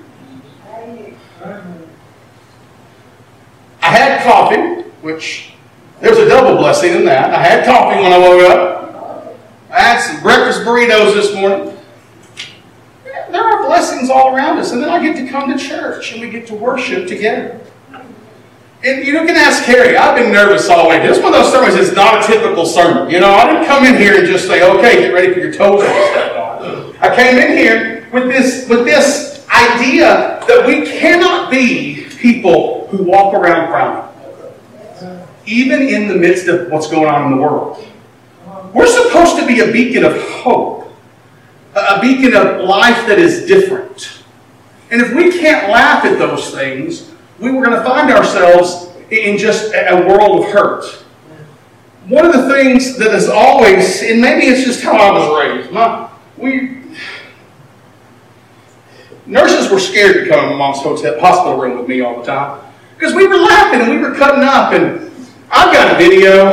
I 3.82 3.86
had 3.86 4.22
coffee, 4.22 4.88
which 5.00 5.54
there's 6.00 6.16
a 6.16 6.28
double 6.28 6.56
blessing 6.58 6.92
in 6.92 7.04
that. 7.06 7.34
I 7.34 7.42
had 7.42 7.64
coffee 7.64 8.00
when 8.00 8.12
I 8.12 8.18
woke 8.18 8.42
up. 8.48 9.36
I 9.68 9.80
had 9.80 10.00
some 10.00 10.22
breakfast 10.22 10.60
burritos 10.60 11.14
this 11.14 11.34
morning. 11.34 11.76
There 13.04 13.42
are 13.42 13.66
blessings 13.66 14.10
all 14.10 14.32
around 14.32 14.58
us. 14.58 14.70
And 14.70 14.80
then 14.80 14.88
I 14.88 15.02
get 15.02 15.16
to 15.16 15.28
come 15.28 15.50
to 15.50 15.58
church 15.58 16.12
and 16.12 16.20
we 16.20 16.30
get 16.30 16.46
to 16.46 16.54
worship 16.54 17.08
together. 17.08 17.58
And 18.84 19.04
you 19.04 19.12
can 19.12 19.30
ask 19.30 19.64
Carrie. 19.64 19.96
I've 19.96 20.16
been 20.16 20.32
nervous 20.32 20.68
all 20.68 20.88
week. 20.88 21.02
This 21.02 21.18
one 21.18 21.34
of 21.34 21.42
those 21.42 21.52
sermons 21.52 21.74
is 21.74 21.96
not 21.96 22.22
a 22.22 22.26
typical 22.32 22.64
sermon. 22.64 23.10
You 23.10 23.18
know, 23.18 23.32
I 23.32 23.50
didn't 23.50 23.66
come 23.66 23.84
in 23.84 23.96
here 23.96 24.18
and 24.18 24.26
just 24.28 24.46
say, 24.46 24.62
okay, 24.62 25.00
get 25.00 25.12
ready 25.12 25.32
for 25.34 25.40
your 25.40 25.52
toes. 25.52 25.82
I 27.02 27.14
came 27.16 27.36
in 27.36 27.56
here 27.58 28.08
with 28.12 28.28
this, 28.28 28.68
with 28.68 28.84
this 28.84 29.44
idea 29.48 30.40
that 30.46 30.64
we 30.64 30.86
cannot 30.86 31.50
be 31.50 32.06
people 32.18 32.86
who 32.86 33.02
walk 33.02 33.34
around 33.34 33.68
frowning. 33.68 34.08
Even 35.44 35.82
in 35.82 36.06
the 36.06 36.14
midst 36.14 36.46
of 36.46 36.70
what's 36.70 36.88
going 36.88 37.08
on 37.08 37.32
in 37.32 37.36
the 37.36 37.42
world. 37.42 37.84
We're 38.72 38.86
supposed 38.86 39.36
to 39.40 39.46
be 39.46 39.60
a 39.60 39.72
beacon 39.72 40.04
of 40.04 40.16
hope. 40.30 40.94
A 41.74 42.00
beacon 42.00 42.36
of 42.36 42.60
life 42.60 43.06
that 43.08 43.18
is 43.18 43.46
different. 43.46 44.22
And 44.92 45.02
if 45.02 45.12
we 45.12 45.36
can't 45.36 45.70
laugh 45.70 46.04
at 46.04 46.18
those 46.20 46.50
things, 46.50 47.10
we 47.40 47.50
were 47.50 47.64
going 47.64 47.76
to 47.76 47.82
find 47.82 48.12
ourselves 48.12 48.90
in 49.10 49.36
just 49.38 49.72
a 49.74 50.06
world 50.06 50.44
of 50.44 50.52
hurt. 50.52 50.84
One 52.06 52.24
of 52.24 52.32
the 52.32 52.48
things 52.48 52.96
that 52.98 53.12
is 53.12 53.28
always, 53.28 54.02
and 54.02 54.20
maybe 54.20 54.46
it's 54.46 54.64
just 54.64 54.82
how 54.82 54.96
I 54.96 55.10
was 55.10 55.44
raised, 55.44 55.72
my, 55.72 56.08
we, 56.36 56.81
nurses 59.26 59.70
were 59.70 59.78
scared 59.78 60.24
to 60.24 60.30
come 60.30 60.56
mom's 60.56 60.78
hotel, 60.78 61.18
hospital 61.20 61.58
room 61.58 61.78
with 61.78 61.88
me 61.88 62.00
all 62.00 62.20
the 62.20 62.26
time 62.26 62.60
because 62.96 63.14
we 63.14 63.26
were 63.26 63.36
laughing 63.36 63.80
and 63.80 63.90
we 63.90 63.98
were 63.98 64.14
cutting 64.14 64.44
up. 64.44 64.72
And 64.72 65.10
I've 65.50 65.72
got 65.72 65.94
a 65.94 65.98
video, 65.98 66.52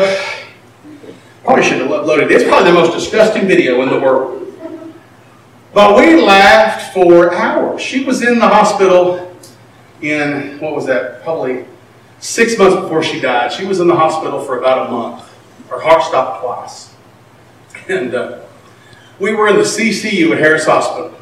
probably 1.43 1.63
should 1.63 1.79
have 1.79 1.89
uploaded 1.89 2.23
it. 2.23 2.31
It's 2.31 2.43
probably 2.43 2.71
the 2.71 2.77
most 2.77 2.93
disgusting 2.93 3.47
video 3.47 3.81
in 3.83 3.89
the 3.89 3.99
world. 3.99 4.35
But 5.73 5.95
we 5.95 6.19
laughed 6.21 6.93
for 6.93 7.33
hours. 7.33 7.81
She 7.81 8.03
was 8.03 8.23
in 8.23 8.39
the 8.39 8.47
hospital 8.47 9.35
in, 10.01 10.59
what 10.59 10.75
was 10.75 10.87
that, 10.87 11.21
probably 11.23 11.65
six 12.19 12.57
months 12.57 12.75
before 12.75 13.03
she 13.03 13.19
died. 13.19 13.51
She 13.51 13.65
was 13.65 13.79
in 13.79 13.87
the 13.87 13.95
hospital 13.95 14.41
for 14.43 14.59
about 14.59 14.87
a 14.87 14.91
month. 14.91 15.23
Her 15.69 15.79
heart 15.79 16.03
stopped 16.03 16.43
twice. 16.43 16.95
And 17.87 18.13
uh, 18.13 18.41
we 19.19 19.33
were 19.33 19.47
in 19.47 19.55
the 19.55 19.63
CCU 19.63 20.31
at 20.31 20.37
Harris 20.37 20.65
Hospital. 20.65 21.18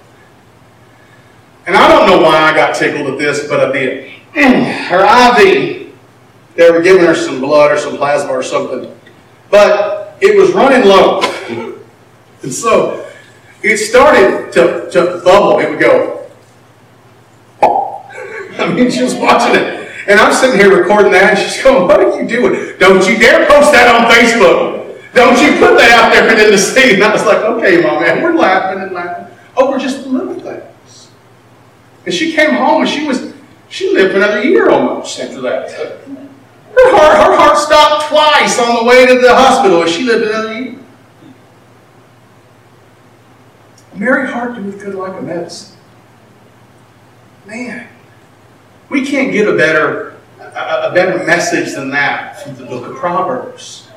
Know 2.18 2.24
why 2.24 2.52
I 2.52 2.56
got 2.56 2.74
tickled 2.74 3.08
at 3.14 3.20
this, 3.20 3.48
but 3.48 3.60
I 3.60 3.72
did. 3.72 4.10
Her 4.34 5.06
IV, 5.06 5.94
they 6.56 6.72
were 6.72 6.82
giving 6.82 7.06
her 7.06 7.14
some 7.14 7.40
blood 7.40 7.72
or 7.72 7.78
some 7.78 7.98
plasma 7.98 8.32
or 8.32 8.42
something. 8.42 8.92
But 9.52 10.18
it 10.20 10.36
was 10.36 10.52
running 10.54 10.88
low. 10.88 11.22
and 12.42 12.52
so 12.52 13.08
it 13.62 13.78
started 13.78 14.52
to, 14.54 14.90
to 14.90 15.22
bubble. 15.24 15.60
It 15.60 15.70
would 15.70 15.80
go, 15.80 16.28
I 18.58 18.74
mean, 18.74 18.90
she 18.90 19.04
was 19.04 19.13
watching 19.13 19.56
it. 19.56 19.92
And 20.08 20.20
I'm 20.20 20.34
sitting 20.34 20.60
here 20.60 20.76
recording 20.76 21.12
that, 21.12 21.38
and 21.38 21.38
she's 21.38 21.62
going, 21.63 21.88
What 21.88 22.00
are 22.00 22.20
you 22.20 22.28
doing? 22.28 22.80
Don't 22.80 23.08
you 23.08 23.20
dare 23.20 23.46
post 23.48 23.72
that 23.74 23.94
on 23.94 24.10
Facebook. 24.10 25.13
Don't 25.13 25.40
you 25.40 25.60
put 25.60 25.78
that 25.78 25.92
out 25.92 26.13
there 26.13 26.46
in 26.46 26.52
the 26.52 26.58
sea. 26.58 26.96
And 26.96 27.04
I 27.04 27.13
was 27.13 27.26
like, 27.26 27.44
Okay, 27.44 27.82
mom, 27.82 28.02
man, 28.02 28.24
we're 28.24 28.34
laughing 28.34 28.82
and 28.82 28.92
laughing 28.92 29.28
over 29.56 29.78
just 29.78 30.04
the 30.04 30.10
little 30.10 30.34
things. 30.40 30.63
And 32.08 32.14
she 32.14 32.32
came 32.32 32.52
home 32.52 32.84
and 32.84 32.90
she 32.90 33.06
was, 33.06 33.34
she 33.68 33.92
lived 33.92 34.16
another 34.16 34.42
year 34.42 34.70
almost 34.70 35.20
after 35.20 35.42
that. 35.42 35.70
Her 35.70 36.96
heart, 36.96 37.18
her 37.18 37.36
heart 37.36 37.58
stopped 37.58 38.08
twice 38.08 38.58
on 38.62 38.78
the 38.78 38.90
way 38.90 39.06
to 39.08 39.20
the 39.20 39.36
hospital 39.36 39.82
and 39.82 39.92
she 39.92 40.04
lived 40.04 40.26
another 40.26 40.54
year. 40.58 40.80
Merry 43.94 44.26
heart 44.26 44.56
doeth 44.56 44.80
good 44.80 44.96
like 44.96 45.20
a 45.20 45.22
medicine. 45.22 45.78
Man, 47.46 47.90
we 48.88 49.06
can't 49.06 49.34
get 49.34 49.50
a 49.50 49.58
better, 49.58 50.16
a, 50.40 50.90
a 50.90 50.92
better 50.94 51.26
message 51.26 51.74
than 51.74 51.90
that 51.90 52.42
from 52.42 52.56
the 52.56 52.64
book 52.68 52.90
of 52.90 52.96
Proverbs. 52.96 53.90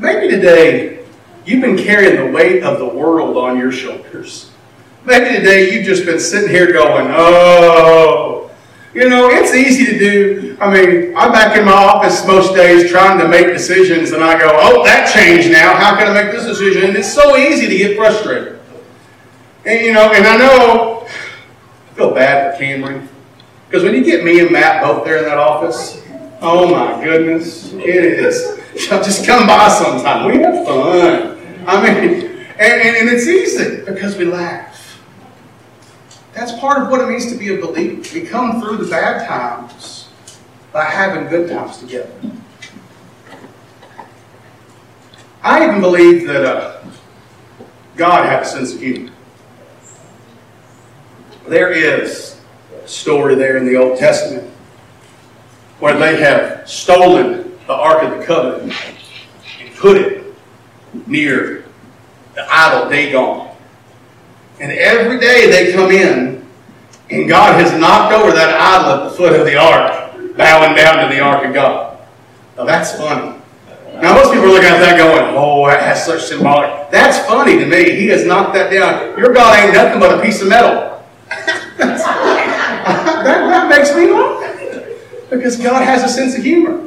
Maybe 0.00 0.34
today 0.34 1.04
you've 1.44 1.60
been 1.60 1.78
carrying 1.78 2.16
the 2.16 2.32
weight 2.32 2.64
of 2.64 2.80
the 2.80 2.88
world 2.88 3.36
on 3.36 3.56
your 3.56 3.70
shoulders. 3.70 4.50
Maybe 5.06 5.36
today 5.36 5.72
you've 5.72 5.86
just 5.86 6.04
been 6.04 6.18
sitting 6.18 6.50
here 6.50 6.72
going, 6.72 7.06
oh, 7.10 8.50
You 8.92 9.08
know, 9.08 9.28
it's 9.28 9.54
easy 9.54 9.84
to 9.84 9.98
do. 9.98 10.56
I 10.58 10.72
mean, 10.72 11.14
I'm 11.16 11.30
back 11.30 11.56
in 11.56 11.64
my 11.64 11.72
office 11.72 12.26
most 12.26 12.54
days 12.54 12.90
trying 12.90 13.18
to 13.20 13.28
make 13.28 13.48
decisions, 13.48 14.12
and 14.12 14.24
I 14.24 14.38
go, 14.38 14.50
oh, 14.52 14.82
that 14.84 15.12
changed 15.12 15.52
now. 15.52 15.76
How 15.76 15.96
can 15.96 16.08
I 16.08 16.14
make 16.24 16.32
this 16.32 16.46
decision? 16.46 16.88
And 16.88 16.96
it's 16.96 17.12
so 17.12 17.36
easy 17.36 17.68
to 17.68 17.76
get 17.76 17.96
frustrated. 17.96 18.58
And, 19.66 19.84
you 19.84 19.92
know, 19.92 20.10
and 20.12 20.26
I 20.26 20.38
know, 20.38 21.06
I 21.06 21.94
feel 21.94 22.12
bad 22.12 22.54
for 22.54 22.58
Cameron. 22.58 23.08
Because 23.68 23.84
when 23.84 23.94
you 23.94 24.02
get 24.02 24.24
me 24.24 24.40
and 24.40 24.50
Matt 24.50 24.82
both 24.82 25.04
there 25.04 25.18
in 25.18 25.24
that 25.24 25.38
office, 25.38 26.02
oh 26.40 26.68
my 26.68 27.04
goodness, 27.04 27.74
it 27.74 27.84
is. 27.84 28.58
Just 28.74 29.26
come 29.26 29.46
by 29.46 29.68
sometime. 29.68 30.26
We 30.26 30.38
have 30.38 30.66
fun. 30.66 31.38
I 31.66 31.82
mean, 31.82 32.24
and, 32.58 32.60
and, 32.60 32.96
and 32.96 33.08
it's 33.10 33.26
easy 33.26 33.84
because 33.84 34.16
we 34.16 34.24
laugh. 34.24 34.65
That's 36.36 36.52
part 36.60 36.82
of 36.82 36.90
what 36.90 37.00
it 37.00 37.08
means 37.08 37.32
to 37.32 37.38
be 37.38 37.54
a 37.54 37.58
believer. 37.58 38.02
We 38.12 38.26
come 38.26 38.60
through 38.60 38.76
the 38.76 38.90
bad 38.90 39.26
times 39.26 40.10
by 40.70 40.84
having 40.84 41.28
good 41.30 41.48
times 41.48 41.78
together. 41.78 42.12
I 45.42 45.66
even 45.66 45.80
believe 45.80 46.26
that 46.26 46.44
uh, 46.44 46.84
God 47.96 48.26
had 48.26 48.42
a 48.42 48.44
sense 48.44 48.74
of 48.74 48.80
humor. 48.80 49.12
There 51.48 51.72
is 51.72 52.38
a 52.84 52.86
story 52.86 53.34
there 53.34 53.56
in 53.56 53.64
the 53.64 53.76
Old 53.76 53.98
Testament 53.98 54.50
where 55.78 55.98
they 55.98 56.20
have 56.20 56.68
stolen 56.68 57.58
the 57.66 57.72
Ark 57.72 58.02
of 58.02 58.18
the 58.18 58.24
Covenant 58.26 58.74
and 59.58 59.74
put 59.76 59.96
it 59.96 60.34
near 61.06 61.64
the 62.34 62.46
idol 62.46 62.90
Dagon. 62.90 63.55
And 64.58 64.72
every 64.72 65.18
day 65.18 65.50
they 65.50 65.72
come 65.72 65.90
in, 65.90 66.46
and 67.10 67.28
God 67.28 67.60
has 67.60 67.78
knocked 67.78 68.12
over 68.14 68.32
that 68.32 68.58
idol 68.58 69.04
at 69.04 69.10
the 69.10 69.16
foot 69.16 69.38
of 69.38 69.46
the 69.46 69.56
ark, 69.56 70.36
bowing 70.36 70.74
down 70.74 71.06
to 71.06 71.14
the 71.14 71.20
ark 71.20 71.44
of 71.44 71.54
God. 71.54 71.98
Now 72.56 72.64
that's 72.64 72.92
funny. 72.96 73.36
Now 74.00 74.14
most 74.14 74.32
people 74.32 74.46
are 74.46 74.52
looking 74.52 74.68
at 74.68 74.78
that 74.78 74.98
going, 74.98 75.34
oh, 75.36 75.66
that 75.68 75.82
has 75.82 76.04
such 76.04 76.22
symbolic. 76.22 76.90
That's 76.90 77.18
funny 77.26 77.58
to 77.58 77.66
me. 77.66 77.96
He 77.96 78.08
has 78.08 78.26
knocked 78.26 78.54
that 78.54 78.70
down. 78.70 79.18
Your 79.18 79.32
God 79.32 79.58
ain't 79.58 79.74
nothing 79.74 80.00
but 80.00 80.18
a 80.18 80.22
piece 80.22 80.42
of 80.42 80.48
metal. 80.48 81.02
that, 81.78 81.98
that 83.24 83.68
makes 83.68 83.94
me 83.94 84.12
laugh. 84.12 85.30
Because 85.30 85.56
God 85.56 85.82
has 85.82 86.04
a 86.04 86.08
sense 86.08 86.36
of 86.36 86.44
humor. 86.44 86.82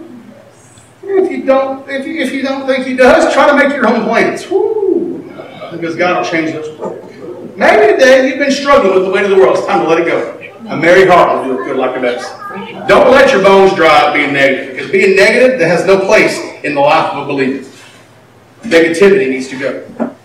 If 1.03 1.31
you 1.31 1.43
don't, 1.43 1.89
if 1.89 2.05
you, 2.05 2.19
if 2.21 2.31
you 2.31 2.43
don't 2.43 2.67
think 2.67 2.85
he 2.85 2.95
does, 2.95 3.33
try 3.33 3.47
to 3.47 3.55
make 3.55 3.75
your 3.75 3.87
own 3.87 4.03
plans. 4.03 4.49
Woo. 4.49 5.23
Because 5.71 5.95
God 5.95 6.17
will 6.17 6.29
change 6.29 6.51
those. 6.51 6.78
Maybe 7.59 7.91
today 7.91 8.29
you've 8.29 8.39
been 8.39 8.53
struggling 8.53 8.93
with 8.93 9.03
the 9.03 9.11
weight 9.11 9.25
of 9.25 9.31
the 9.31 9.35
world. 9.35 9.57
It's 9.57 9.67
time 9.67 9.81
to 9.81 9.89
let 9.89 9.99
it 9.99 10.05
go. 10.05 10.39
A 10.69 10.77
merry 10.77 11.05
heart 11.05 11.45
will 11.45 11.57
do 11.57 11.61
it 11.61 11.65
good 11.65 11.75
like 11.75 11.97
a 11.97 11.99
medicine. 11.99 12.39
Don't 12.87 13.11
let 13.11 13.33
your 13.33 13.43
bones 13.43 13.75
dry 13.75 14.07
up 14.07 14.13
being 14.13 14.31
negative. 14.31 14.77
Because 14.77 14.89
being 14.89 15.17
negative, 15.17 15.59
that 15.59 15.67
has 15.67 15.85
no 15.85 15.99
place 16.05 16.39
in 16.63 16.73
the 16.73 16.79
life 16.79 17.11
of 17.13 17.25
a 17.25 17.27
believer. 17.27 17.69
Negativity 18.61 19.29
needs 19.29 19.49
to 19.49 19.59
go. 19.59 20.15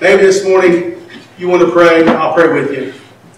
Maybe 0.00 0.22
this 0.22 0.44
morning 0.44 1.00
you 1.38 1.46
want 1.46 1.62
to 1.62 1.70
pray. 1.70 2.04
I'll 2.08 2.34
pray 2.34 2.52
with 2.52 2.76
you. 2.76 2.92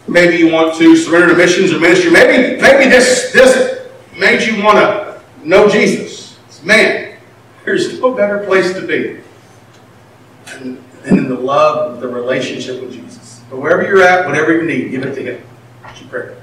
Maybe 0.08 0.36
you 0.36 0.50
want 0.50 0.74
to 0.78 0.96
surrender 0.96 1.28
to 1.28 1.36
missions 1.36 1.74
or 1.74 1.78
ministry. 1.78 2.10
Maybe, 2.10 2.58
maybe 2.58 2.88
this, 2.88 3.32
this 3.34 3.86
made 4.18 4.40
you 4.40 4.64
want 4.64 4.78
to 4.78 5.20
know 5.44 5.68
Jesus. 5.68 6.38
Man, 6.64 7.18
there's 7.66 8.00
no 8.00 8.14
better 8.14 8.46
place 8.46 8.72
to 8.72 8.86
be 8.86 9.20
than 10.46 10.82
in 11.04 11.28
the 11.28 11.34
love 11.34 11.92
of 11.92 12.00
the 12.00 12.08
relationship 12.08 12.80
with 12.80 12.92
Jesus. 12.92 13.11
But 13.52 13.60
wherever 13.60 13.86
you're 13.86 14.02
at, 14.02 14.26
whatever 14.26 14.56
you 14.56 14.62
need, 14.62 14.90
give 14.90 15.02
it 15.02 15.14
to 15.14 15.22
Him. 15.22 15.42
Pray? 16.08 16.34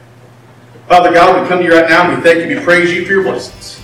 Father 0.87 1.11
God, 1.11 1.41
we 1.41 1.47
come 1.47 1.57
to 1.57 1.65
you 1.65 1.73
right 1.73 1.89
now 1.89 2.07
and 2.07 2.15
we 2.15 2.23
thank 2.23 2.47
you, 2.47 2.55
we 2.55 2.63
praise 2.63 2.93
you 2.93 3.03
for 3.03 3.13
your 3.13 3.23
blessings. 3.23 3.78